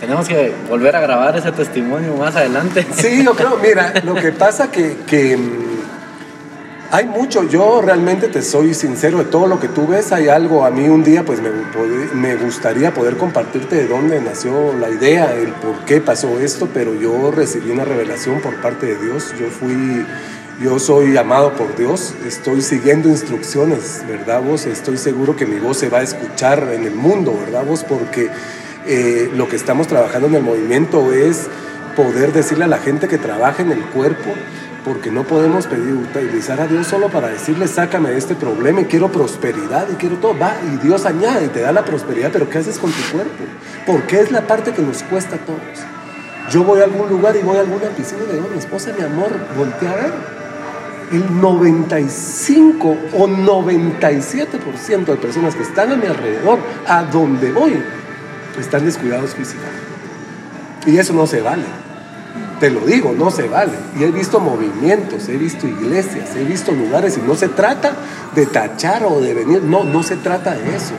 tenemos 0.00 0.28
que 0.28 0.52
volver 0.68 0.94
a 0.96 1.00
grabar 1.00 1.36
ese 1.36 1.52
testimonio 1.52 2.14
más 2.16 2.36
adelante. 2.36 2.86
Sí, 2.94 3.24
yo 3.24 3.34
creo, 3.34 3.58
mira, 3.62 3.94
lo 4.04 4.14
que 4.14 4.32
pasa 4.32 4.70
que, 4.70 4.98
que 5.06 5.36
mm, 5.36 5.76
hay 6.90 7.06
mucho, 7.06 7.48
yo 7.48 7.82
realmente 7.82 8.28
te 8.28 8.42
soy 8.42 8.74
sincero 8.74 9.18
de 9.18 9.24
todo 9.24 9.46
lo 9.46 9.58
que 9.58 9.68
tú 9.68 9.86
ves, 9.86 10.12
hay 10.12 10.28
algo, 10.28 10.64
a 10.64 10.70
mí 10.70 10.88
un 10.88 11.02
día 11.02 11.24
pues 11.24 11.40
me, 11.40 11.50
me 12.14 12.36
gustaría 12.36 12.94
poder 12.94 13.16
compartirte 13.16 13.76
de 13.76 13.88
dónde 13.88 14.20
nació 14.20 14.72
la 14.72 14.88
idea, 14.90 15.34
el 15.34 15.48
por 15.52 15.84
qué 15.84 16.00
pasó 16.00 16.38
esto, 16.38 16.68
pero 16.72 16.94
yo 16.94 17.30
recibí 17.30 17.70
una 17.70 17.84
revelación 17.84 18.40
por 18.40 18.60
parte 18.60 18.86
de 18.86 18.98
Dios, 18.98 19.34
yo 19.38 19.48
fui, 19.48 20.06
yo 20.62 20.78
soy 20.78 21.16
amado 21.16 21.54
por 21.54 21.74
Dios, 21.76 22.14
estoy 22.24 22.62
siguiendo 22.62 23.08
instrucciones, 23.08 24.04
¿verdad 24.06 24.40
vos? 24.42 24.66
Estoy 24.66 24.96
seguro 24.96 25.34
que 25.34 25.46
mi 25.46 25.58
voz 25.58 25.78
se 25.78 25.88
va 25.88 25.98
a 25.98 26.02
escuchar 26.02 26.68
en 26.72 26.84
el 26.84 26.94
mundo, 26.94 27.36
¿verdad 27.44 27.64
vos? 27.64 27.82
Porque 27.82 28.30
eh, 28.86 29.30
lo 29.34 29.48
que 29.48 29.56
estamos 29.56 29.86
trabajando 29.86 30.28
en 30.28 30.34
el 30.36 30.42
movimiento 30.42 31.12
es 31.12 31.48
poder 31.96 32.32
decirle 32.32 32.64
a 32.64 32.68
la 32.68 32.78
gente 32.78 33.08
que 33.08 33.18
trabaja 33.18 33.62
en 33.62 33.72
el 33.72 33.80
cuerpo, 33.86 34.32
porque 34.84 35.10
no 35.10 35.24
podemos 35.24 35.66
pedir, 35.66 35.94
utilizar 35.94 36.60
a 36.60 36.68
Dios 36.68 36.86
solo 36.86 37.08
para 37.08 37.28
decirle, 37.28 37.66
sácame 37.66 38.10
de 38.10 38.18
este 38.18 38.36
problema 38.36 38.82
y 38.82 38.84
quiero 38.84 39.10
prosperidad 39.10 39.88
y 39.90 39.94
quiero 39.94 40.16
todo. 40.16 40.38
Va, 40.38 40.54
y 40.72 40.76
Dios 40.86 41.06
añade 41.06 41.46
y 41.46 41.48
te 41.48 41.60
da 41.60 41.72
la 41.72 41.84
prosperidad, 41.84 42.30
pero 42.32 42.48
¿qué 42.48 42.58
haces 42.58 42.78
con 42.78 42.92
tu 42.92 43.02
cuerpo? 43.12 43.44
Porque 43.86 44.20
es 44.20 44.30
la 44.30 44.46
parte 44.46 44.72
que 44.72 44.82
nos 44.82 45.02
cuesta 45.02 45.36
a 45.36 45.38
todos. 45.38 45.60
Yo 46.50 46.62
voy 46.62 46.80
a 46.80 46.84
algún 46.84 47.08
lugar 47.08 47.34
y 47.34 47.42
voy 47.42 47.56
a 47.56 47.60
alguna 47.60 47.88
piscina 47.88 48.22
y 48.22 48.28
le 48.28 48.34
digo 48.34 48.48
mi 48.48 48.58
esposa, 48.58 48.92
mi 48.96 49.04
amor, 49.04 49.30
voltea 49.56 49.90
a 49.90 49.96
ver. 49.96 50.12
El 51.10 51.40
95 51.40 52.96
o 53.14 53.26
97% 53.28 55.04
de 55.04 55.16
personas 55.16 55.54
que 55.54 55.62
están 55.62 55.92
a 55.92 55.96
mi 55.96 56.06
alrededor, 56.06 56.58
a 56.86 57.02
donde 57.04 57.52
voy, 57.52 57.80
están 58.60 58.84
descuidados 58.84 59.34
físicamente. 59.34 59.96
Y 60.86 60.98
eso 60.98 61.12
no 61.12 61.26
se 61.26 61.40
vale. 61.40 61.64
Te 62.60 62.70
lo 62.70 62.80
digo, 62.80 63.12
no 63.12 63.30
se 63.30 63.48
vale. 63.48 63.72
Y 63.98 64.04
he 64.04 64.10
visto 64.10 64.40
movimientos, 64.40 65.28
he 65.28 65.36
visto 65.36 65.66
iglesias, 65.66 66.34
he 66.36 66.44
visto 66.44 66.72
lugares 66.72 67.18
y 67.18 67.20
no 67.20 67.34
se 67.34 67.48
trata 67.48 67.92
de 68.34 68.46
tachar 68.46 69.04
o 69.04 69.20
de 69.20 69.34
venir, 69.34 69.62
no, 69.62 69.84
no 69.84 70.02
se 70.02 70.16
trata 70.16 70.54
de 70.54 70.74
eso. 70.74 70.94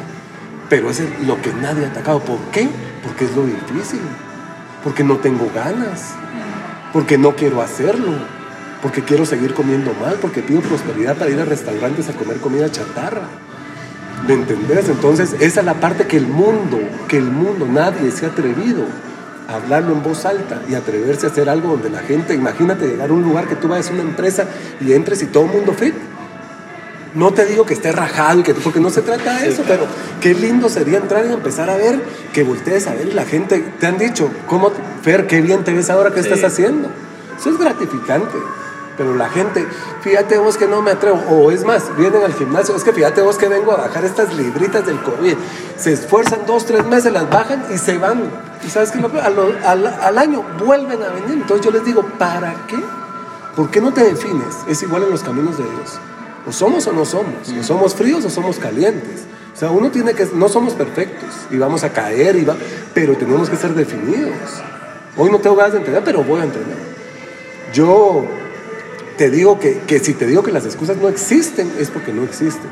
Pero 0.70 0.90
es 0.90 1.02
lo 1.26 1.42
que 1.42 1.54
nadie 1.54 1.86
ha 1.86 1.90
atacado. 1.90 2.20
¿Por 2.20 2.40
qué? 2.52 2.68
Porque 3.04 3.26
es 3.26 3.36
lo 3.36 3.46
difícil. 3.46 4.02
Porque 4.84 5.04
no 5.04 5.18
tengo 5.18 5.50
ganas. 5.56 6.14
Porque 6.94 7.18
no 7.18 7.36
quiero 7.36 7.62
hacerlo. 7.62 8.14
Porque 8.82 9.04
quiero 9.04 9.26
seguir 9.26 9.54
comiendo 9.54 9.94
mal. 9.94 10.18
Porque 10.22 10.42
pido 10.42 10.62
prosperidad 10.62 11.16
para 11.16 11.32
ir 11.32 11.40
a 11.40 11.46
restaurantes 11.46 12.10
a 12.10 12.14
comer 12.14 12.38
comida 12.38 12.70
chatarra. 12.70 13.24
¿Me 14.28 14.34
entendés? 14.34 14.90
Entonces, 14.90 15.36
esa 15.40 15.62
es 15.62 15.66
la 15.66 15.76
parte 15.76 16.06
que 16.06 16.18
el 16.18 16.28
mundo, 16.28 16.80
que 17.08 17.18
el 17.18 17.32
mundo, 17.32 17.66
nadie 17.66 18.12
se 18.12 18.26
ha 18.26 18.30
atrevido 18.30 18.84
a 19.48 19.56
hablarlo 19.56 19.94
en 19.94 20.04
voz 20.04 20.26
alta 20.26 20.62
y 20.68 20.76
atreverse 20.76 21.28
a 21.28 21.30
hacer 21.30 21.50
algo 21.50 21.70
donde 21.70 21.90
la 21.90 22.00
gente, 22.00 22.34
imagínate 22.34 22.88
llegar 22.88 23.10
a 23.10 23.14
un 23.14 23.24
lugar 23.24 23.48
que 23.48 23.56
tú 23.56 23.70
vayas 23.70 23.90
a 23.90 23.94
una 23.94 24.02
empresa 24.02 24.46
y 24.82 24.92
entres 24.92 25.22
y 25.24 25.28
todo 25.28 25.46
el 25.46 25.52
mundo 25.52 25.74
fit. 25.74 25.96
No 27.16 27.32
te 27.32 27.46
digo 27.46 27.66
que 27.66 27.74
esté 27.74 27.94
rajado 27.94 28.42
y 28.42 28.44
que 28.44 28.54
porque 28.54 28.82
no 28.82 28.90
se 28.90 29.02
trata 29.02 29.40
de 29.40 29.48
eso, 29.48 29.64
pero 29.66 29.88
qué 30.20 30.34
lindo 30.34 30.68
sería 30.68 30.98
entrar 30.98 31.26
y 31.26 31.32
empezar 31.32 31.70
a 31.70 31.78
ver, 31.78 32.02
que 32.34 32.44
voltees 32.44 32.86
a 32.88 32.94
ver 32.94 33.08
y 33.08 33.14
la 33.14 33.24
gente 33.24 33.64
te 33.80 33.88
han 33.88 33.98
dicho, 33.98 34.30
¿cómo, 34.46 34.74
Fer, 35.04 35.26
qué 35.26 35.40
bien 35.40 35.64
te 35.64 35.72
ves 35.72 35.90
ahora, 35.90 36.12
qué 36.12 36.20
estás 36.20 36.44
haciendo? 36.44 36.90
Eso 37.40 37.50
es 37.50 37.58
gratificante. 37.58 38.38
Pero 38.98 39.16
la 39.16 39.30
gente, 39.30 39.68
fíjate 40.02 40.40
vos 40.40 40.58
que 40.58 40.68
no 40.68 40.82
me 40.82 40.92
atrevo, 40.92 41.20
o 41.30 41.52
es 41.52 41.64
más, 41.64 41.96
vienen 41.98 42.24
al 42.24 42.34
gimnasio, 42.34 42.76
es 42.76 42.84
que 42.84 42.92
fíjate 42.92 43.22
vos 43.22 43.38
que 43.38 43.48
vengo 43.48 43.72
a 43.72 43.78
bajar 43.78 44.04
estas 44.04 44.34
libritas 44.34 44.86
del 44.86 45.00
COVID, 45.02 45.36
se 45.78 45.94
esfuerzan 45.94 46.40
dos, 46.48 46.66
tres 46.66 46.84
meses, 46.86 47.14
las 47.14 47.30
bajan 47.30 47.64
y 47.74 47.78
se 47.78 47.98
van. 48.00 48.24
Y 48.66 48.70
sabes 48.70 48.92
que 48.92 49.00
al, 49.00 49.88
al 49.88 50.18
año 50.18 50.44
vuelven 50.66 51.04
a 51.04 51.10
venir. 51.10 51.34
Entonces 51.34 51.64
yo 51.64 51.72
les 51.72 51.86
digo, 51.86 52.02
¿para 52.18 52.56
qué? 52.68 52.78
¿Por 53.56 53.70
qué 53.70 53.82
no 53.82 53.94
te 53.94 54.04
defines? 54.04 54.56
Es 54.68 54.82
igual 54.82 55.04
en 55.04 55.12
los 55.12 55.22
caminos 55.22 55.58
de 55.58 55.64
Dios. 55.64 56.00
O 56.48 56.52
somos 56.52 56.88
o 56.88 56.94
no 56.94 57.06
somos, 57.06 57.50
o 57.60 57.64
somos 57.64 57.94
fríos 57.94 58.24
o 58.26 58.30
somos 58.30 58.58
calientes. 58.58 59.26
O 59.54 59.60
sea, 59.60 59.70
uno 59.72 59.92
tiene 59.92 60.14
que, 60.14 60.28
no 60.34 60.48
somos 60.48 60.74
perfectos 60.74 61.30
y 61.52 61.58
vamos 61.58 61.84
a 61.84 61.92
caer, 61.92 62.36
y 62.36 62.46
va, 62.46 62.56
pero 62.94 63.16
tenemos 63.16 63.50
que 63.50 63.58
ser 63.58 63.74
definidos. 63.74 64.62
Hoy 65.18 65.32
no 65.32 65.40
tengo 65.40 65.56
ganas 65.56 65.74
de 65.74 65.80
entrenar, 65.80 66.04
pero 66.04 66.24
voy 66.24 66.42
a 66.42 66.44
entrenar. 66.44 66.78
Yo 67.74 68.26
te 69.18 69.30
digo 69.30 69.60
que, 69.60 69.80
que, 69.80 70.00
si 70.00 70.14
te 70.14 70.26
digo 70.26 70.44
que 70.44 70.52
las 70.52 70.66
excusas 70.66 70.98
no 70.98 71.10
existen, 71.10 71.72
es 71.80 71.90
porque 71.90 72.14
no 72.14 72.24
existen. 72.24 72.70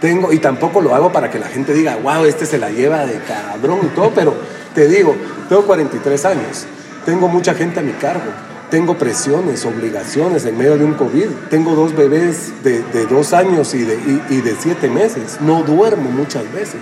Tengo, 0.00 0.32
y 0.32 0.38
tampoco 0.38 0.80
lo 0.80 0.94
hago 0.94 1.12
para 1.12 1.30
que 1.30 1.38
la 1.38 1.48
gente 1.48 1.74
diga, 1.74 1.96
wow, 1.96 2.24
este 2.24 2.46
se 2.46 2.58
la 2.58 2.70
lleva 2.70 3.04
de 3.04 3.18
cabrón 3.18 3.80
y 3.82 3.88
todo, 3.88 4.12
pero 4.14 4.34
te 4.74 4.88
digo, 4.88 5.14
tengo 5.48 5.64
43 5.66 6.24
años, 6.24 6.66
tengo 7.04 7.28
mucha 7.28 7.54
gente 7.54 7.80
a 7.80 7.82
mi 7.82 7.92
cargo, 7.92 8.30
tengo 8.70 8.96
presiones, 8.96 9.66
obligaciones 9.66 10.46
en 10.46 10.56
medio 10.56 10.78
de 10.78 10.84
un 10.84 10.94
COVID, 10.94 11.26
tengo 11.50 11.74
dos 11.74 11.94
bebés 11.94 12.52
de, 12.62 12.82
de 12.82 13.06
dos 13.06 13.32
años 13.32 13.74
y 13.74 13.82
de, 13.82 13.98
y, 14.30 14.40
de 14.40 14.56
siete 14.58 14.88
meses, 14.88 15.38
no 15.40 15.64
duermo 15.64 16.08
muchas 16.10 16.50
veces, 16.52 16.80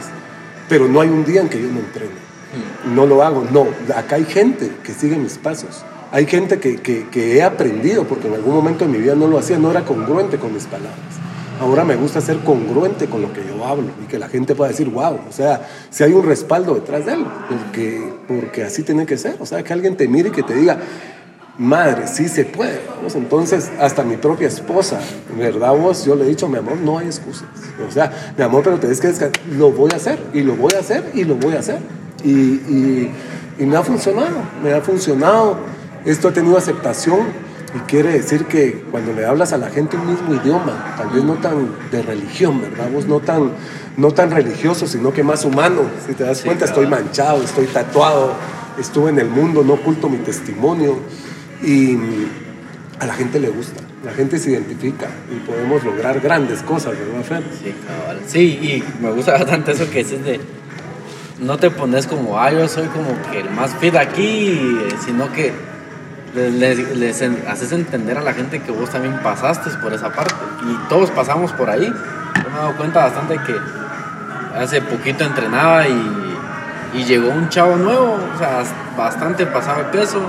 pero 0.68 0.86
no 0.86 1.00
hay 1.00 1.08
un 1.08 1.24
día 1.24 1.40
en 1.40 1.48
que 1.48 1.60
yo 1.60 1.68
no 1.68 1.80
entrene. 1.80 2.28
No 2.94 3.04
lo 3.04 3.22
hago, 3.22 3.46
no, 3.50 3.66
acá 3.94 4.16
hay 4.16 4.24
gente 4.24 4.70
que 4.82 4.92
sigue 4.92 5.16
mis 5.16 5.38
pasos. 5.38 5.84
Hay 6.10 6.26
gente 6.26 6.58
que, 6.58 6.76
que, 6.76 7.36
he 7.36 7.42
aprendido, 7.42 8.04
porque 8.04 8.28
en 8.28 8.34
algún 8.34 8.54
momento 8.54 8.86
de 8.86 8.90
mi 8.90 8.98
vida 8.98 9.14
no 9.14 9.26
lo 9.26 9.38
hacía, 9.38 9.58
no 9.58 9.70
era 9.70 9.84
congruente 9.84 10.38
con 10.38 10.54
mis 10.54 10.64
palabras. 10.64 10.94
Ahora 11.60 11.84
me 11.84 11.96
gusta 11.96 12.20
ser 12.20 12.38
congruente 12.38 13.06
con 13.06 13.20
lo 13.20 13.32
que 13.32 13.42
yo 13.44 13.64
hablo 13.66 13.88
y 14.02 14.06
que 14.06 14.18
la 14.18 14.28
gente 14.28 14.54
pueda 14.54 14.70
decir, 14.70 14.88
wow, 14.88 15.18
o 15.28 15.32
sea, 15.32 15.68
si 15.90 16.04
hay 16.04 16.12
un 16.12 16.24
respaldo 16.24 16.74
detrás 16.74 17.04
de 17.04 17.14
él, 17.14 17.26
porque, 17.48 18.12
porque 18.26 18.62
así 18.62 18.84
tiene 18.84 19.04
que 19.06 19.18
ser. 19.18 19.36
O 19.40 19.44
sea, 19.44 19.62
que 19.62 19.72
alguien 19.72 19.96
te 19.96 20.08
mire 20.08 20.28
y 20.28 20.32
que 20.32 20.44
te 20.44 20.54
diga, 20.54 20.78
madre, 21.58 22.06
sí 22.06 22.28
se 22.28 22.44
puede. 22.44 22.80
Entonces, 23.14 23.70
hasta 23.78 24.02
mi 24.04 24.16
propia 24.16 24.48
esposa, 24.48 25.00
¿verdad 25.36 25.76
vos? 25.76 26.06
Yo 26.06 26.14
le 26.14 26.24
he 26.24 26.28
dicho, 26.28 26.48
mi 26.48 26.58
amor, 26.58 26.78
no 26.78 26.98
hay 26.98 27.06
excusas. 27.06 27.48
O 27.86 27.90
sea, 27.90 28.32
mi 28.36 28.44
amor, 28.44 28.62
pero 28.62 28.78
tenés 28.78 29.00
que 29.00 29.08
descansar. 29.08 29.42
Lo 29.50 29.72
voy 29.72 29.90
a 29.92 29.96
hacer, 29.96 30.18
y 30.32 30.40
lo 30.42 30.54
voy 30.54 30.72
a 30.74 30.78
hacer, 30.78 31.10
y 31.12 31.24
lo 31.24 31.34
voy 31.34 31.54
a 31.54 31.58
hacer. 31.58 31.80
Y, 32.24 32.30
y, 32.30 33.12
y 33.58 33.66
me 33.66 33.76
ha 33.76 33.82
funcionado, 33.82 34.36
me 34.62 34.72
ha 34.72 34.80
funcionado 34.80 35.56
esto 36.10 36.28
ha 36.28 36.32
tenido 36.32 36.56
aceptación 36.56 37.20
y 37.74 37.78
quiere 37.80 38.12
decir 38.12 38.46
que 38.46 38.82
cuando 38.90 39.12
le 39.12 39.26
hablas 39.26 39.52
a 39.52 39.58
la 39.58 39.68
gente 39.68 39.96
un 39.96 40.06
mismo 40.06 40.34
idioma, 40.34 40.94
tal 40.96 41.10
vez 41.10 41.22
no 41.22 41.34
tan 41.34 41.68
de 41.90 42.02
religión, 42.02 42.62
¿verdad? 42.62 42.90
Vos 42.90 43.06
no 43.06 43.20
tan, 43.20 43.52
no 43.96 44.10
tan 44.12 44.30
religioso, 44.30 44.86
sino 44.86 45.12
que 45.12 45.22
más 45.22 45.44
humano. 45.44 45.82
Si 46.06 46.14
te 46.14 46.24
das 46.24 46.40
cuenta, 46.42 46.64
estoy 46.64 46.86
manchado, 46.86 47.42
estoy 47.42 47.66
tatuado, 47.66 48.32
estuve 48.78 49.10
en 49.10 49.18
el 49.18 49.28
mundo, 49.28 49.62
no 49.62 49.74
oculto 49.74 50.08
mi 50.08 50.16
testimonio. 50.18 50.98
Y 51.62 51.98
a 53.00 53.06
la 53.06 53.12
gente 53.12 53.38
le 53.38 53.50
gusta, 53.50 53.82
la 54.02 54.12
gente 54.12 54.38
se 54.38 54.52
identifica 54.52 55.08
y 55.30 55.38
podemos 55.46 55.84
lograr 55.84 56.20
grandes 56.20 56.62
cosas, 56.62 56.94
¿verdad, 56.98 57.22
Fer? 57.22 57.42
Sí, 57.62 57.74
cabal. 57.86 58.20
Sí, 58.26 58.40
y 58.40 59.02
me 59.02 59.10
gusta 59.10 59.32
bastante 59.32 59.72
eso 59.72 59.90
que 59.90 59.98
dices 59.98 60.24
de 60.24 60.40
no 61.40 61.58
te 61.58 61.70
pones 61.70 62.06
como, 62.06 62.38
ah, 62.38 62.50
yo 62.50 62.66
soy 62.66 62.86
como 62.86 63.10
que 63.30 63.40
el 63.40 63.50
más 63.50 63.74
fit 63.76 63.94
aquí, 63.94 64.78
sino 65.04 65.30
que 65.32 65.52
les, 66.34 67.22
haces 67.48 67.72
entender 67.72 68.18
a 68.18 68.22
la 68.22 68.32
gente 68.32 68.60
que 68.60 68.70
vos 68.70 68.90
también 68.90 69.18
pasaste 69.22 69.70
por 69.82 69.92
esa 69.92 70.10
parte. 70.10 70.34
Y 70.62 70.88
todos 70.88 71.10
pasamos 71.10 71.52
por 71.52 71.70
ahí. 71.70 71.86
Yo 71.86 72.50
me 72.50 72.56
he 72.56 72.58
dado 72.58 72.76
cuenta 72.76 73.04
bastante 73.04 73.38
que 73.46 73.56
hace 74.56 74.80
poquito 74.82 75.24
entrenaba 75.24 75.86
y, 75.86 76.24
llegó 77.06 77.28
un 77.28 77.48
chavo 77.48 77.76
nuevo, 77.76 78.18
o 78.34 78.38
sea, 78.38 78.62
bastante 78.96 79.46
pasado 79.46 79.84
de 79.84 79.84
peso. 79.84 80.20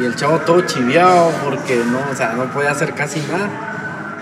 Y 0.00 0.04
el 0.04 0.14
chavo 0.14 0.38
todo 0.38 0.60
chiviado 0.62 1.30
porque 1.44 1.82
no, 1.84 1.98
o 2.10 2.14
sea, 2.14 2.32
no 2.32 2.44
podía 2.44 2.70
hacer 2.70 2.94
casi 2.94 3.20
nada. 3.20 3.48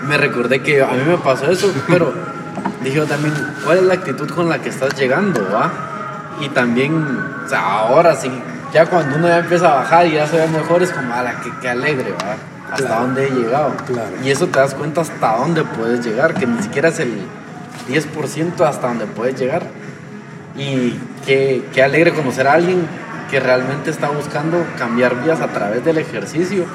Me 0.03 0.17
recordé 0.17 0.61
que 0.61 0.81
a 0.81 0.87
mí 0.87 1.03
me 1.05 1.17
pasó 1.17 1.49
eso, 1.51 1.71
pero 1.87 2.13
dije 2.81 2.97
yo 2.97 3.05
también, 3.05 3.33
¿cuál 3.63 3.79
es 3.79 3.83
la 3.83 3.93
actitud 3.93 4.29
con 4.29 4.49
la 4.49 4.59
que 4.59 4.69
estás 4.69 4.95
llegando, 4.95 5.41
va? 5.53 5.71
Y 6.41 6.49
también, 6.49 6.93
o 7.45 7.47
sea, 7.47 7.79
ahora 7.79 8.15
sí 8.15 8.31
ya 8.73 8.85
cuando 8.85 9.17
uno 9.17 9.27
ya 9.27 9.39
empieza 9.39 9.71
a 9.71 9.75
bajar 9.75 10.07
y 10.07 10.13
ya 10.13 10.27
se 10.27 10.37
ve 10.37 10.47
mejor, 10.47 10.83
es 10.83 10.91
como, 10.91 11.13
a 11.13 11.23
la 11.23 11.41
que, 11.61 11.69
alegre, 11.69 12.11
¿verdad? 12.11 12.37
Hasta 12.71 12.99
dónde 12.99 13.27
he 13.27 13.31
llegado. 13.31 13.73
Y 14.23 14.29
eso 14.29 14.47
te 14.47 14.59
das 14.59 14.75
cuenta 14.75 15.01
hasta 15.01 15.37
dónde 15.37 15.63
puedes 15.63 16.05
llegar, 16.05 16.35
que 16.35 16.45
ni 16.45 16.61
siquiera 16.61 16.89
es 16.89 16.99
el 16.99 17.13
10% 17.89 18.61
hasta 18.61 18.87
dónde 18.87 19.07
puedes 19.07 19.39
llegar. 19.39 19.63
Y 20.55 20.99
qué, 21.25 21.63
qué 21.73 21.83
alegre 21.83 22.13
conocer 22.13 22.47
a 22.47 22.53
alguien 22.53 22.87
que 23.31 23.39
realmente 23.39 23.89
está 23.89 24.09
buscando 24.09 24.63
cambiar 24.77 25.21
vidas 25.21 25.41
a 25.41 25.47
través 25.47 25.83
del 25.83 25.97
ejercicio. 25.97 26.65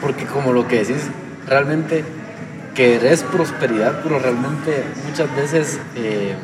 Porque 0.00 0.24
como 0.24 0.52
lo 0.52 0.66
que 0.66 0.78
decís, 0.78 1.08
realmente 1.46 2.04
querés 2.74 3.22
prosperidad, 3.22 4.00
pero 4.02 4.18
realmente 4.18 4.84
muchas 5.06 5.34
veces... 5.36 5.78
Eh, 5.94 6.34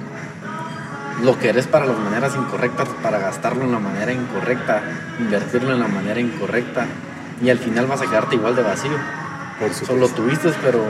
lo 1.22 1.38
que 1.38 1.48
eres 1.48 1.66
para 1.66 1.86
las 1.86 1.98
maneras 1.98 2.34
incorrectas, 2.36 2.88
para 3.02 3.18
gastarlo 3.18 3.64
en 3.64 3.72
la 3.72 3.78
manera 3.78 4.12
incorrecta, 4.12 4.82
invertirlo 5.18 5.72
en 5.72 5.80
la 5.80 5.88
manera 5.88 6.20
incorrecta, 6.20 6.86
y 7.42 7.50
al 7.50 7.58
final 7.58 7.86
vas 7.86 8.02
a 8.02 8.06
quedarte 8.06 8.36
igual 8.36 8.56
de 8.56 8.62
vacío. 8.62 8.96
Por 9.58 9.72
Solo 9.72 10.08
tuviste, 10.08 10.52
pero 10.62 10.80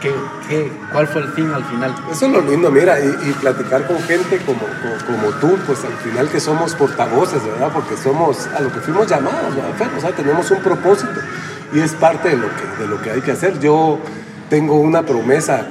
¿qué, 0.00 0.12
qué, 0.48 0.72
cuál 0.92 1.06
fue 1.08 1.22
el 1.22 1.28
fin 1.28 1.50
al 1.52 1.64
final? 1.64 1.94
Eso 2.10 2.26
es 2.26 2.32
lo 2.32 2.40
lindo, 2.42 2.70
mira, 2.70 2.98
y, 3.00 3.32
platicar 3.40 3.86
con 3.86 3.98
gente 4.02 4.38
como, 4.44 4.60
como, 5.06 5.28
tú, 5.40 5.56
pues 5.66 5.84
al 5.84 5.94
final 5.94 6.28
que 6.28 6.40
somos 6.40 6.74
portavoces, 6.74 7.44
¿verdad? 7.44 7.70
Porque 7.72 7.96
somos 7.96 8.46
a 8.48 8.60
lo 8.60 8.72
que 8.72 8.80
fuimos 8.80 9.06
llamados, 9.06 9.54
¿verdad? 9.54 9.88
O 9.96 10.00
sea, 10.00 10.10
tenemos 10.12 10.50
un 10.50 10.62
propósito 10.62 11.20
y 11.72 11.80
es 11.80 11.92
parte 11.94 12.28
de 12.30 12.36
lo 12.36 12.48
que, 12.48 12.82
de 12.82 12.88
lo 12.88 13.00
que 13.00 13.10
hay 13.10 13.20
que 13.22 13.32
hacer. 13.32 13.58
Yo 13.58 13.98
tengo 14.48 14.80
una 14.80 15.02
promesa 15.02 15.66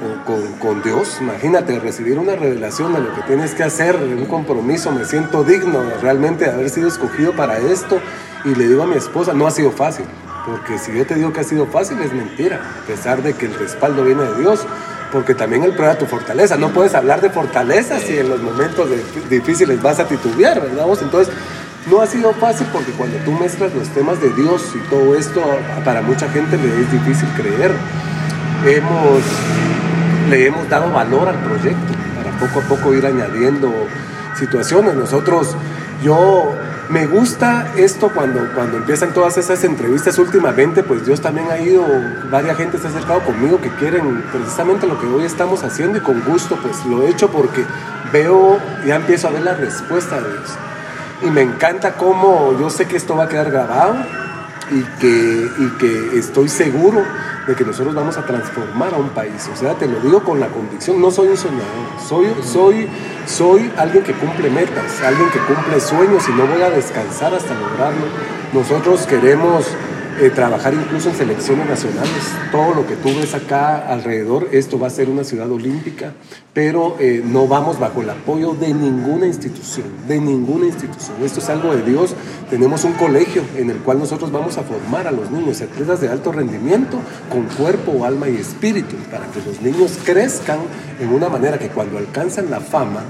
con, 0.60 0.82
Dios. 0.82 1.18
Imagínate, 1.20 1.78
recibir 1.78 2.18
una 2.18 2.36
revelación 2.36 2.92
de 2.92 3.00
lo 3.00 3.14
que 3.14 3.22
tienes 3.22 3.54
que 3.54 3.62
hacer, 3.62 3.96
un 3.96 4.26
compromiso. 4.26 4.92
Me 4.92 5.04
siento 5.04 5.44
digno 5.44 5.82
realmente 6.02 6.44
de 6.44 6.50
haber 6.50 6.70
sido 6.70 6.88
escogido 6.88 7.32
para 7.32 7.58
esto. 7.58 8.00
Y 8.44 8.54
le 8.54 8.68
digo 8.68 8.82
a 8.82 8.86
mi 8.86 8.96
esposa, 8.96 9.32
no 9.32 9.46
ha 9.46 9.50
sido 9.50 9.70
fácil. 9.70 10.04
Porque 10.44 10.78
si 10.78 10.96
yo 10.96 11.06
te 11.06 11.14
digo 11.14 11.32
que 11.32 11.40
ha 11.40 11.44
sido 11.44 11.66
fácil, 11.66 12.00
es 12.00 12.12
mentira. 12.12 12.60
A 12.82 12.86
pesar 12.86 13.22
de 13.22 13.32
que 13.34 13.46
el 13.46 13.54
respaldo 13.54 14.04
viene 14.04 14.22
de 14.22 14.40
Dios. 14.40 14.66
Porque 15.10 15.34
también 15.34 15.64
Él 15.64 15.72
prueba 15.72 15.96
tu 15.96 16.06
fortaleza. 16.06 16.56
No 16.56 16.70
puedes 16.70 16.94
hablar 16.94 17.20
de 17.20 17.30
fortaleza 17.30 17.98
si 17.98 18.18
en 18.18 18.28
los 18.28 18.42
momentos 18.42 18.88
difíciles 19.30 19.80
vas 19.80 20.00
a 20.00 20.06
titubear, 20.06 20.60
¿verdad? 20.60 20.86
Entonces, 21.00 21.32
no 21.90 22.00
ha 22.00 22.06
sido 22.06 22.32
fácil 22.34 22.66
porque 22.72 22.90
cuando 22.92 23.16
tú 23.18 23.30
mezclas 23.30 23.72
los 23.72 23.88
temas 23.90 24.20
de 24.20 24.30
Dios 24.30 24.72
y 24.74 24.90
todo 24.90 25.14
esto, 25.14 25.40
para 25.84 26.02
mucha 26.02 26.28
gente 26.28 26.56
le 26.58 26.80
es 26.80 26.90
difícil 26.90 27.28
creer 27.36 27.70
hemos, 28.64 29.22
le 30.30 30.46
hemos 30.46 30.68
dado 30.68 30.90
valor 30.90 31.28
al 31.28 31.36
proyecto 31.36 31.92
para 32.16 32.30
poco 32.38 32.60
a 32.60 32.62
poco 32.62 32.94
ir 32.94 33.06
añadiendo 33.06 33.72
situaciones. 34.36 34.94
Nosotros, 34.94 35.56
yo 36.02 36.54
me 36.88 37.06
gusta 37.06 37.72
esto 37.76 38.10
cuando, 38.14 38.48
cuando 38.54 38.76
empiezan 38.76 39.12
todas 39.12 39.36
esas 39.38 39.62
entrevistas 39.64 40.18
últimamente, 40.18 40.82
pues 40.82 41.04
Dios 41.04 41.20
también 41.20 41.50
ha 41.50 41.58
ido, 41.58 41.84
varias 42.30 42.56
gente 42.56 42.78
se 42.78 42.86
ha 42.86 42.90
acercado 42.90 43.20
conmigo 43.20 43.60
que 43.60 43.70
quieren 43.70 44.22
precisamente 44.32 44.86
lo 44.86 44.98
que 45.00 45.06
hoy 45.06 45.24
estamos 45.24 45.64
haciendo 45.64 45.98
y 45.98 46.00
con 46.00 46.22
gusto 46.24 46.56
pues 46.62 46.84
lo 46.86 47.02
he 47.02 47.10
hecho 47.10 47.28
porque 47.30 47.64
veo, 48.12 48.58
ya 48.86 48.96
empiezo 48.96 49.28
a 49.28 49.30
ver 49.32 49.42
la 49.42 49.54
respuesta 49.54 50.20
de 50.20 50.30
Dios. 50.30 50.50
Y 51.22 51.30
me 51.30 51.42
encanta 51.42 51.94
cómo 51.94 52.56
yo 52.58 52.70
sé 52.70 52.86
que 52.86 52.96
esto 52.96 53.16
va 53.16 53.24
a 53.24 53.28
quedar 53.28 53.50
grabado 53.50 53.96
y 54.70 54.82
que, 55.00 55.50
y 55.58 55.68
que 55.78 56.18
estoy 56.18 56.48
seguro 56.48 57.02
de 57.46 57.54
que 57.54 57.64
nosotros 57.64 57.94
vamos 57.94 58.16
a 58.16 58.26
transformar 58.26 58.94
a 58.94 58.96
un 58.96 59.10
país. 59.10 59.48
O 59.52 59.56
sea, 59.56 59.74
te 59.74 59.86
lo 59.86 60.00
digo 60.00 60.22
con 60.24 60.40
la 60.40 60.48
convicción, 60.48 61.00
no 61.00 61.10
soy 61.10 61.28
un 61.28 61.36
soñador, 61.36 61.66
soy, 62.04 62.26
soy, 62.42 62.88
soy 63.26 63.70
alguien 63.76 64.02
que 64.02 64.12
cumple 64.14 64.50
metas, 64.50 65.00
alguien 65.02 65.30
que 65.30 65.38
cumple 65.40 65.80
sueños 65.80 66.28
y 66.28 66.32
no 66.32 66.46
voy 66.46 66.62
a 66.62 66.70
descansar 66.70 67.34
hasta 67.34 67.54
lograrlo. 67.54 68.06
Nosotros 68.52 69.06
queremos 69.06 69.66
eh, 70.18 70.30
trabajar 70.30 70.72
incluso 70.72 71.10
en 71.10 71.16
selecciones 71.16 71.68
nacionales. 71.68 72.10
Todo 72.50 72.74
lo 72.74 72.86
que 72.86 72.96
tú 72.96 73.08
ves 73.08 73.34
acá 73.34 73.86
alrededor, 73.86 74.48
esto 74.52 74.78
va 74.78 74.86
a 74.86 74.90
ser 74.90 75.10
una 75.10 75.24
ciudad 75.24 75.50
olímpica, 75.50 76.14
pero 76.54 76.96
eh, 76.98 77.22
no 77.22 77.46
vamos 77.46 77.78
bajo 77.78 78.00
el 78.00 78.08
apoyo 78.08 78.54
de 78.54 78.72
ninguna 78.72 79.26
institución, 79.26 79.86
de 80.08 80.18
ninguna 80.18 80.66
institución. 80.66 81.16
Esto 81.22 81.40
es 81.40 81.48
algo 81.50 81.74
de 81.74 81.82
Dios. 81.82 82.14
Tenemos 82.48 82.84
un 82.84 82.94
colegio 82.94 83.42
en 83.56 83.68
el 83.68 83.76
cual 83.78 83.98
nosotros 83.98 84.32
vamos 84.32 84.56
a 84.56 84.62
formar 84.62 85.06
a 85.06 85.10
los 85.10 85.30
niños, 85.30 85.60
atletas 85.60 86.00
de 86.00 86.08
alto 86.08 86.32
rendimiento, 86.32 86.98
con 87.30 87.44
cuerpo, 87.44 88.04
alma 88.06 88.28
y 88.28 88.36
espíritu, 88.36 88.96
para 89.10 89.26
que 89.26 89.42
los 89.46 89.60
niños 89.60 89.98
crezcan 90.02 90.60
en 90.98 91.10
una 91.10 91.28
manera 91.28 91.58
que 91.58 91.68
cuando 91.68 91.98
alcanzan 91.98 92.50
la 92.50 92.60
fama 92.60 93.02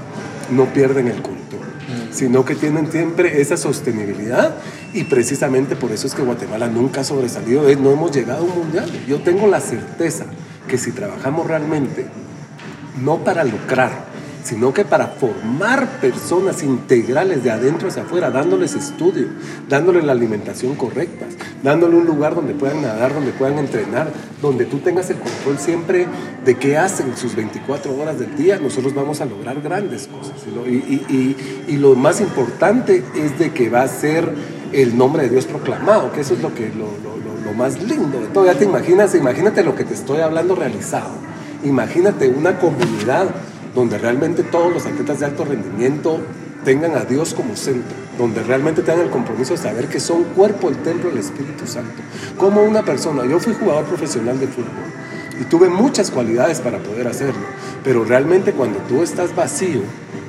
no 0.51 0.65
pierden 0.65 1.07
el 1.07 1.21
control, 1.21 1.61
mm. 1.61 2.13
sino 2.13 2.43
que 2.43 2.55
tienen 2.55 2.91
siempre 2.91 3.39
esa 3.39 3.55
sostenibilidad 3.55 4.55
Y 4.93 5.03
precisamente 5.03 5.75
por 5.75 5.91
eso 5.91 6.07
es 6.07 6.15
que 6.15 6.21
Guatemala 6.21 6.67
nunca 6.67 7.01
ha 7.01 7.03
sobresalido, 7.03 7.63
no 7.77 7.91
hemos 7.91 8.11
llegado 8.11 8.39
a 8.39 8.43
un 8.43 8.57
mundial. 8.57 8.89
Yo 9.07 9.19
tengo 9.21 9.47
la 9.47 9.59
certeza 9.59 10.25
que 10.67 10.77
si 10.77 10.91
trabajamos 10.91 11.47
realmente, 11.47 12.07
no 13.01 13.17
para 13.23 13.43
lucrar, 13.43 14.07
sino 14.47 14.73
que 14.73 14.85
para 14.85 15.07
formar 15.07 15.99
personas 15.99 16.63
integrales 16.63 17.43
de 17.43 17.51
adentro 17.51 17.89
hacia 17.89 18.03
afuera, 18.03 18.31
dándoles 18.31 18.75
estudio, 18.75 19.27
dándoles 19.67 20.05
la 20.05 20.13
alimentación 20.13 20.75
correcta, 20.75 21.25
dándole 21.63 21.97
un 21.97 22.05
lugar 22.05 22.33
donde 22.33 22.53
puedan 22.53 22.81
nadar, 22.81 23.13
donde 23.13 23.31
puedan 23.31 23.57
entrenar, 23.59 24.09
donde 24.41 24.65
tú 24.65 24.77
tengas 24.79 25.09
el 25.09 25.17
control 25.17 25.59
siempre 25.59 26.07
de 26.45 26.55
qué 26.55 26.77
hacen 26.77 27.17
sus 27.17 27.35
24 27.35 27.93
horas 27.97 28.19
del 28.19 28.37
día, 28.37 28.57
nosotros 28.57 28.93
vamos 28.93 29.19
a 29.19 29.25
lograr 29.25 29.61
grandes 29.61 30.07
cosas. 30.07 30.35
Y, 30.65 31.77
lo 31.77 31.95
más 31.95 32.21
importante 32.21 33.03
es 33.15 33.37
de 33.37 33.51
que 33.51 33.69
va 33.69 33.83
a 33.83 33.87
ser 33.87 34.33
el 34.73 34.97
nombre 34.97 35.23
de 35.23 35.29
Dios 35.29 35.45
proclamado, 35.45 36.11
que 36.11 36.21
eso 36.21 36.33
es 36.33 36.41
lo, 36.41 36.53
que, 36.53 36.69
lo, 36.69 36.87
lo 37.43 37.53
más 37.53 37.81
lindo 37.81 38.19
de 38.19 38.27
todo. 38.27 38.45
Ya 38.45 38.55
te 38.55 38.65
imaginas, 38.65 39.15
imagínate 39.15 39.63
lo 39.63 39.75
que 39.75 39.83
te 39.83 39.93
estoy 39.93 40.19
hablando 40.19 40.55
realizado. 40.55 41.11
Imagínate 41.63 42.27
una 42.29 42.59
comunidad 42.59 43.27
donde 43.73 43.97
realmente 43.97 44.43
todos 44.43 44.73
los 44.73 44.85
atletas 44.85 45.19
de 45.19 45.25
alto 45.25 45.45
rendimiento 45.45 46.19
tengan 46.65 46.95
a 46.97 47.05
Dios 47.05 47.33
como 47.33 47.55
centro, 47.55 47.95
donde 48.17 48.43
realmente 48.43 48.81
tengan 48.81 49.05
el 49.05 49.09
compromiso 49.09 49.53
de 49.53 49.59
saber 49.59 49.87
que 49.87 49.99
son 49.99 50.23
cuerpo 50.35 50.69
el 50.69 50.77
templo 50.77 51.09
del 51.09 51.19
Espíritu 51.19 51.65
Santo. 51.65 52.01
Como 52.37 52.63
una 52.63 52.83
persona, 52.83 53.25
yo 53.25 53.39
fui 53.39 53.53
jugador 53.53 53.85
profesional 53.85 54.39
de 54.39 54.47
fútbol 54.47 54.73
y 55.39 55.45
tuve 55.45 55.69
muchas 55.69 56.11
cualidades 56.11 56.59
para 56.59 56.79
poder 56.79 57.07
hacerlo, 57.07 57.45
pero 57.83 58.03
realmente 58.03 58.51
cuando 58.51 58.79
tú 58.79 59.03
estás 59.03 59.35
vacío, 59.35 59.81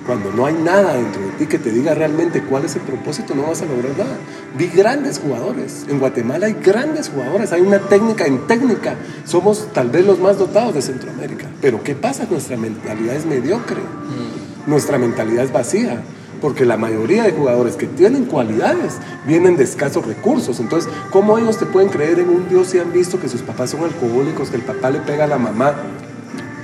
cuando 0.09 0.33
no 0.33 0.47
hay 0.47 0.55
nada 0.55 0.94
dentro 0.94 1.21
de 1.21 1.33
ti 1.33 1.47
que 1.47 1.59
te 1.59 1.71
diga 1.71 1.92
realmente 1.92 2.42
cuál 2.42 2.64
es 2.64 2.75
el 2.77 2.81
propósito, 2.81 3.35
no 3.35 3.42
vas 3.42 3.61
a 3.61 3.66
lograr 3.66 3.90
nada. 3.90 4.16
Vi 4.57 4.68
grandes 4.68 5.18
jugadores. 5.18 5.85
En 5.87 5.99
Guatemala 5.99 6.47
hay 6.47 6.55
grandes 6.55 7.11
jugadores. 7.11 7.53
Hay 7.53 7.61
una 7.61 7.79
técnica. 7.79 8.25
En 8.25 8.47
técnica 8.47 8.94
somos 9.27 9.68
tal 9.75 9.90
vez 9.90 10.07
los 10.07 10.18
más 10.18 10.38
dotados 10.38 10.75
de 10.75 10.81
Centroamérica. 10.81 11.49
Pero 11.61 11.83
¿qué 11.83 11.94
pasa? 11.94 12.27
Nuestra 12.31 12.57
mentalidad 12.57 13.16
es 13.16 13.27
mediocre. 13.27 13.83
Mm. 13.83 14.71
Nuestra 14.71 14.97
mentalidad 14.97 15.44
es 15.44 15.53
vacía. 15.53 16.01
Porque 16.40 16.64
la 16.64 16.79
mayoría 16.79 17.25
de 17.25 17.33
jugadores 17.33 17.77
que 17.77 17.87
tienen 17.87 18.25
cualidades 18.25 18.94
vienen 19.27 19.59
de 19.59 19.64
escasos 19.64 20.07
recursos. 20.07 20.59
Entonces, 20.59 20.90
¿cómo 21.11 21.37
ellos 21.37 21.59
te 21.59 21.66
pueden 21.66 21.90
creer 21.90 22.18
en 22.18 22.31
un 22.31 22.49
Dios 22.49 22.68
si 22.68 22.79
han 22.79 22.94
visto 22.94 23.21
que 23.21 23.29
sus 23.29 23.42
papás 23.42 23.73
son 23.73 23.85
alcohólicos, 23.85 24.49
que 24.49 24.57
el 24.57 24.62
papá 24.62 24.90
le 24.90 25.01
pega 25.01 25.25
a 25.25 25.27
la 25.29 25.37
mamá, 25.37 25.75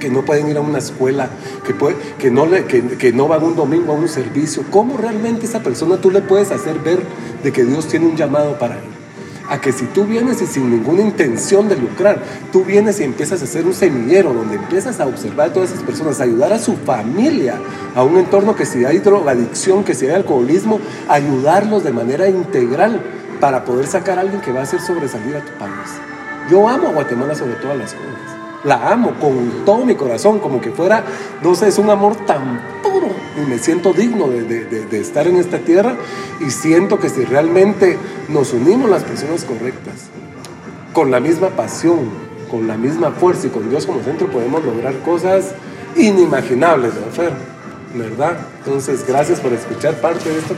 que 0.04 0.10
no 0.10 0.22
pueden 0.22 0.50
ir 0.50 0.58
a 0.58 0.60
una 0.60 0.76
escuela, 0.76 1.30
que, 1.66 2.30
no 3.10 3.26
van 3.26 3.42
un 3.42 3.56
domingo 3.56 3.94
a 3.94 3.96
un 3.96 4.06
servicio. 4.06 4.62
¿Cómo 4.70 4.98
realmente 4.98 5.46
esa 5.46 5.60
persona 5.60 5.96
tú 5.96 6.10
le 6.10 6.20
puedes 6.20 6.50
hacer 6.50 6.78
ver 6.80 6.98
de 7.42 7.50
que 7.52 7.64
Dios 7.64 7.88
tiene 7.88 8.04
un 8.04 8.14
llamado 8.14 8.58
para 8.58 8.74
él? 8.74 8.84
A 9.48 9.62
que 9.62 9.72
si 9.72 9.86
tú 9.86 10.04
vienes 10.04 10.42
y 10.42 10.46
sin 10.46 10.70
ninguna 10.70 11.00
intención 11.00 11.70
de 11.70 11.76
lucrar, 11.76 12.22
tú 12.52 12.64
vienes 12.64 13.00
y 13.00 13.04
empiezas 13.04 13.40
a 13.40 13.44
hacer 13.44 13.64
un 13.64 13.72
semillero 13.72 14.34
donde 14.34 14.56
empiezas 14.56 15.00
a 15.00 15.06
observar 15.06 15.48
a 15.48 15.52
todas 15.54 15.70
esas 15.70 15.82
personas, 15.84 16.20
a 16.20 16.24
ayudar 16.24 16.52
a 16.52 16.58
su 16.58 16.76
familia, 16.76 17.58
a 17.94 18.02
un 18.02 18.18
entorno 18.18 18.54
que 18.54 18.66
si 18.66 18.84
hay 18.84 18.98
drogadicción, 18.98 19.84
que 19.84 19.94
si 19.94 20.04
hay 20.04 20.12
alcoholismo, 20.12 20.80
ayudarlos 21.08 21.82
de 21.82 21.92
manera 21.92 22.28
integral 22.28 23.00
para 23.40 23.64
poder 23.64 23.86
sacar 23.86 24.18
a 24.18 24.20
alguien 24.20 24.42
que 24.42 24.52
va 24.52 24.60
a 24.60 24.64
hacer 24.64 24.82
sobresalir 24.82 25.34
a 25.36 25.40
tu 25.40 25.52
país. 25.52 25.72
Yo 26.50 26.68
amo 26.68 26.88
a 26.88 26.92
Guatemala 26.92 27.34
sobre 27.34 27.54
todas 27.54 27.78
las 27.78 27.94
cosas 27.94 28.33
la 28.64 28.90
amo 28.90 29.12
con 29.20 29.64
todo 29.64 29.84
mi 29.84 29.94
corazón, 29.94 30.38
como 30.38 30.60
que 30.60 30.70
fuera, 30.70 31.04
no 31.42 31.54
sé, 31.54 31.68
es 31.68 31.78
un 31.78 31.90
amor 31.90 32.16
tan 32.26 32.60
puro 32.82 33.08
y 33.36 33.48
me 33.48 33.58
siento 33.58 33.92
digno 33.92 34.28
de, 34.28 34.86
estar 34.98 35.26
en 35.26 35.36
esta 35.36 35.58
tierra 35.58 35.94
y 36.40 36.50
siento 36.50 36.98
que 36.98 37.08
si 37.08 37.24
realmente 37.24 37.98
nos 38.28 38.52
unimos 38.52 38.88
las 38.88 39.04
personas 39.04 39.44
correctas, 39.44 40.08
con 40.92 41.10
la 41.10 41.20
misma 41.20 41.48
pasión, 41.48 42.08
con 42.50 42.68
la 42.68 42.76
misma 42.76 43.10
fuerza 43.10 43.48
y 43.48 43.50
con 43.50 43.68
Dios 43.68 43.84
como 43.84 44.02
centro, 44.02 44.28
podemos 44.28 44.64
lograr 44.64 44.94
cosas 45.00 45.52
inimaginables, 45.96 46.92
¿no, 46.94 47.24
¿Verdad? 47.94 48.36
Entonces, 48.58 49.06
gracias 49.06 49.38
por 49.38 49.52
escuchar 49.52 49.94
parte 50.00 50.28
de 50.28 50.38
esto 50.38 50.56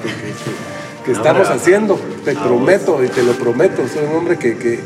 que, 1.04 1.12
estamos 1.12 1.48
haciendo. 1.48 1.98
Te 2.24 2.34
prometo 2.34 3.04
y 3.04 3.08
te 3.08 3.22
lo 3.22 3.32
prometo, 3.32 3.86
soy 3.86 4.06
un 4.10 4.16
hombre 4.16 4.38
que, 4.38 4.80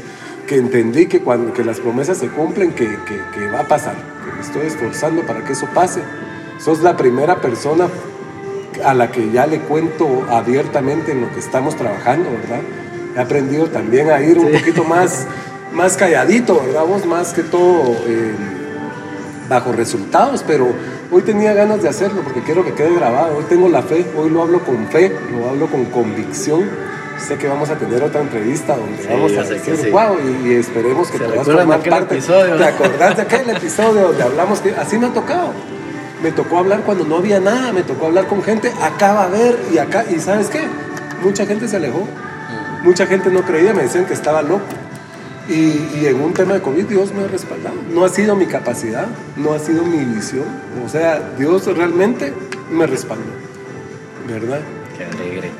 que 0.51 0.57
que 0.57 0.57
entendí 0.57 1.07
que 1.07 1.21
cuando 1.21 1.53
que 1.53 1.63
las 1.63 1.79
promesas 1.79 2.19
se 2.19 2.27
cumplen, 2.27 2.73
que, 2.73 2.99
que, 3.07 3.47
va 3.55 3.61
a 3.61 3.69
pasar, 3.69 3.95
que 3.95 4.33
me 4.33 4.41
estoy 4.41 4.67
esforzando 4.67 5.23
para 5.23 5.45
que 5.45 5.53
eso 5.53 5.69
pase. 5.73 6.03
Sos 6.59 6.81
la 6.81 6.97
primera 6.97 7.41
persona 7.41 7.87
a 8.85 8.93
la 8.93 9.13
que 9.13 9.31
ya 9.31 9.47
le 9.47 9.61
cuento 9.61 10.27
abiertamente 10.29 11.13
en 11.13 11.21
lo 11.21 11.33
que 11.33 11.39
estamos 11.39 11.77
trabajando, 11.77 12.31
¿verdad? 12.33 12.63
He 13.17 13.21
aprendido 13.21 13.67
también 13.67 14.11
a 14.11 14.21
ir 14.23 14.41
un 14.41 14.51
poquito 14.51 14.83
más, 14.83 15.29
más 15.73 15.97
calladito, 15.97 16.61
¿verdad? 16.67 16.85
Vos 16.85 17.07
más 17.07 17.33
que 17.33 17.45
todo 17.45 17.95
eh, 18.09 18.35
bajo 19.49 19.71
resultados, 19.71 20.45
pero 20.45 20.67
hoy 21.13 21.23
tenía 21.23 21.55
ganas 21.55 21.81
de 21.81 21.89
hacerlo 21.91 22.23
porque 22.23 22.41
quiero 22.41 22.65
que 22.65 22.73
quede 22.73 22.93
grabado. 22.97 23.37
Hoy 23.39 23.45
tengo 23.49 23.69
la 23.69 23.83
fe, 23.83 24.05
hoy 24.19 24.31
lo 24.31 24.43
hablo 24.43 24.65
con 24.65 24.89
fe, 24.89 25.13
lo 25.31 25.49
hablo 25.49 25.69
con 25.69 25.85
convicción 25.85 26.91
sé 27.20 27.37
que 27.38 27.46
vamos 27.48 27.70
a 27.70 27.76
tener 27.76 28.02
otra 28.02 28.20
entrevista 28.20 28.76
donde 28.76 29.06
vamos 29.06 29.33
a 29.37 29.42
decir, 29.44 29.90
wow, 29.90 30.16
y, 30.44 30.54
esperemos 30.54 31.11
que 31.11 31.18
puedas 31.18 31.44
formar 31.44 31.80
parte. 31.80 32.14
Episodio, 32.14 32.56
¿Te 32.56 32.64
acordás 32.64 33.16
de 33.16 33.22
aquel 33.22 33.50
episodio 33.50 34.09
donde 34.09 34.22
hablamos 34.22 34.61
que 34.61 34.70
así 34.70 34.98
me 34.98 35.06
ha 35.06 35.12
tocado? 35.12 35.52
Me 36.22 36.33
tocó 36.33 36.59
hablar 36.59 36.80
cuando 36.80 37.04
no 37.04 37.16
había 37.16 37.40
nada, 37.40 37.72
me 37.72 37.83
tocó 37.83 38.06
hablar 38.06 38.26
con 38.26 38.42
gente, 38.42 38.72
acá 38.83 39.14
va 39.14 39.24
a 39.24 39.28
ver 39.28 39.59
y 39.72 39.78
acá, 39.78 40.04
y 40.11 40.18
¿sabes 40.20 40.48
qué? 40.48 40.61
Mucha 41.22 41.46
gente 41.46 41.68
se 41.68 41.76
alejó, 41.76 42.00
mm. 42.00 42.85
mucha 42.85 43.06
gente 43.06 43.30
no 43.30 43.42
creía, 43.42 43.72
me 43.72 43.83
decían 43.83 44.06
que 44.06 44.14
estaba 44.14 44.42
loco. 44.42 44.64
Y, 45.48 45.98
y, 45.98 46.06
en 46.06 46.20
un 46.20 46.33
tema 46.33 46.54
de 46.54 46.61
COVID 46.61 46.85
Dios 46.85 47.12
me 47.12 47.24
ha 47.24 47.26
respaldado. 47.26 47.74
No 47.92 48.04
ha 48.04 48.09
sido 48.09 48.37
mi 48.37 48.46
capacidad, 48.46 49.06
no 49.37 49.52
ha 49.52 49.59
sido 49.59 49.83
mi 49.83 50.04
visión. 50.04 50.44
O 50.85 50.88
sea, 50.88 51.20
Dios 51.37 51.66
realmente 51.66 52.33
me 52.70 52.87
respaldó. 52.87 53.24
¿Verdad? 54.28 54.61
Qué 54.96 55.04
alegre. 55.04 55.50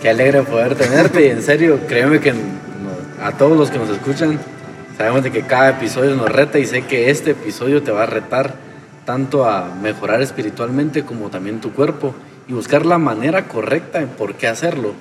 Qué 0.00 0.08
alegre 0.08 0.42
poder 0.42 0.76
tenerte 0.76 1.26
y 1.26 1.30
en 1.30 1.42
serio, 1.42 1.80
créeme 1.88 2.20
que 2.20 2.32
a 3.20 3.32
todos 3.32 3.56
los 3.56 3.68
que 3.68 3.78
nos 3.78 3.88
escuchan, 3.88 4.38
sabemos 4.96 5.24
de 5.24 5.32
que 5.32 5.42
cada 5.42 5.70
episodio 5.70 6.14
nos 6.14 6.30
reta 6.30 6.60
y 6.60 6.66
sé 6.66 6.82
que 6.82 7.10
este 7.10 7.32
episodio 7.32 7.82
te 7.82 7.90
va 7.90 8.04
a 8.04 8.06
retar 8.06 8.54
tanto 9.04 9.44
a 9.44 9.74
mejorar 9.82 10.22
espiritualmente 10.22 11.04
como 11.04 11.30
también 11.30 11.60
tu 11.60 11.72
cuerpo 11.72 12.14
y 12.46 12.52
buscar 12.52 12.86
la 12.86 12.98
manera 12.98 13.48
correcta 13.48 14.00
en 14.00 14.08
por 14.08 14.34
qué 14.34 14.46
hacerlo. 14.46 14.92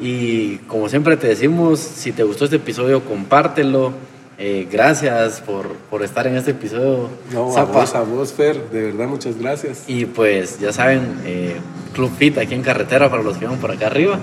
Y 0.00 0.58
como 0.68 0.88
siempre 0.88 1.16
te 1.16 1.26
decimos, 1.26 1.80
si 1.80 2.12
te 2.12 2.22
gustó 2.22 2.44
este 2.44 2.56
episodio, 2.56 3.04
compártelo. 3.04 3.92
Eh, 4.42 4.66
gracias 4.72 5.42
por, 5.42 6.02
estar 6.02 6.26
en 6.26 6.34
este 6.34 6.52
episodio. 6.52 7.10
No, 7.30 7.54
a 7.58 7.64
vos, 7.64 7.94
a 7.94 8.00
vos, 8.00 8.32
Fer, 8.32 8.70
de 8.70 8.84
verdad, 8.84 9.06
muchas 9.06 9.36
gracias. 9.36 9.84
Y 9.86 10.06
pues 10.06 10.58
ya 10.58 10.72
saben, 10.72 11.20
eh, 11.26 11.56
Club 11.92 12.10
Fit 12.16 12.38
aquí 12.38 12.54
en 12.54 12.62
carretera 12.62 13.10
para 13.10 13.22
los 13.22 13.36
que 13.36 13.44
van 13.44 13.58
por 13.58 13.70
acá 13.70 13.88
arriba. 13.88 14.18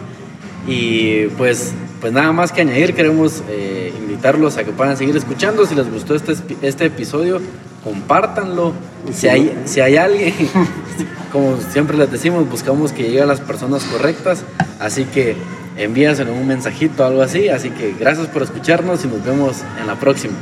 Y 0.67 1.27
pues, 1.37 1.71
pues 2.01 2.11
nada 2.11 2.31
más 2.31 2.51
que 2.51 2.61
añadir, 2.61 2.95
queremos 2.95 3.43
eh, 3.47 3.93
invitarlos 3.95 4.57
a 4.57 4.63
que 4.63 4.71
puedan 4.71 4.97
seguir 4.97 5.15
escuchando. 5.15 5.67
Si 5.67 5.75
les 5.75 5.87
gustó 5.87 6.15
este, 6.15 6.33
este 6.63 6.85
episodio, 6.85 7.39
compártanlo. 7.83 8.73
Si 9.13 9.27
hay, 9.27 9.55
si 9.65 9.81
hay 9.81 9.97
alguien, 9.97 10.33
como 11.31 11.57
siempre 11.69 11.95
les 11.95 12.11
decimos, 12.11 12.49
buscamos 12.49 12.91
que 12.91 13.03
llegue 13.03 13.21
a 13.21 13.27
las 13.27 13.39
personas 13.39 13.83
correctas. 13.83 14.43
Así 14.79 15.05
que 15.05 15.35
envíaselo 15.77 16.33
un 16.33 16.47
mensajito 16.47 17.03
o 17.03 17.07
algo 17.07 17.21
así. 17.21 17.49
Así 17.49 17.69
que 17.69 17.93
gracias 17.93 18.27
por 18.27 18.43
escucharnos 18.43 19.03
y 19.05 19.07
nos 19.07 19.23
vemos 19.23 19.63
en 19.79 19.87
la 19.87 19.95
próxima. 19.95 20.35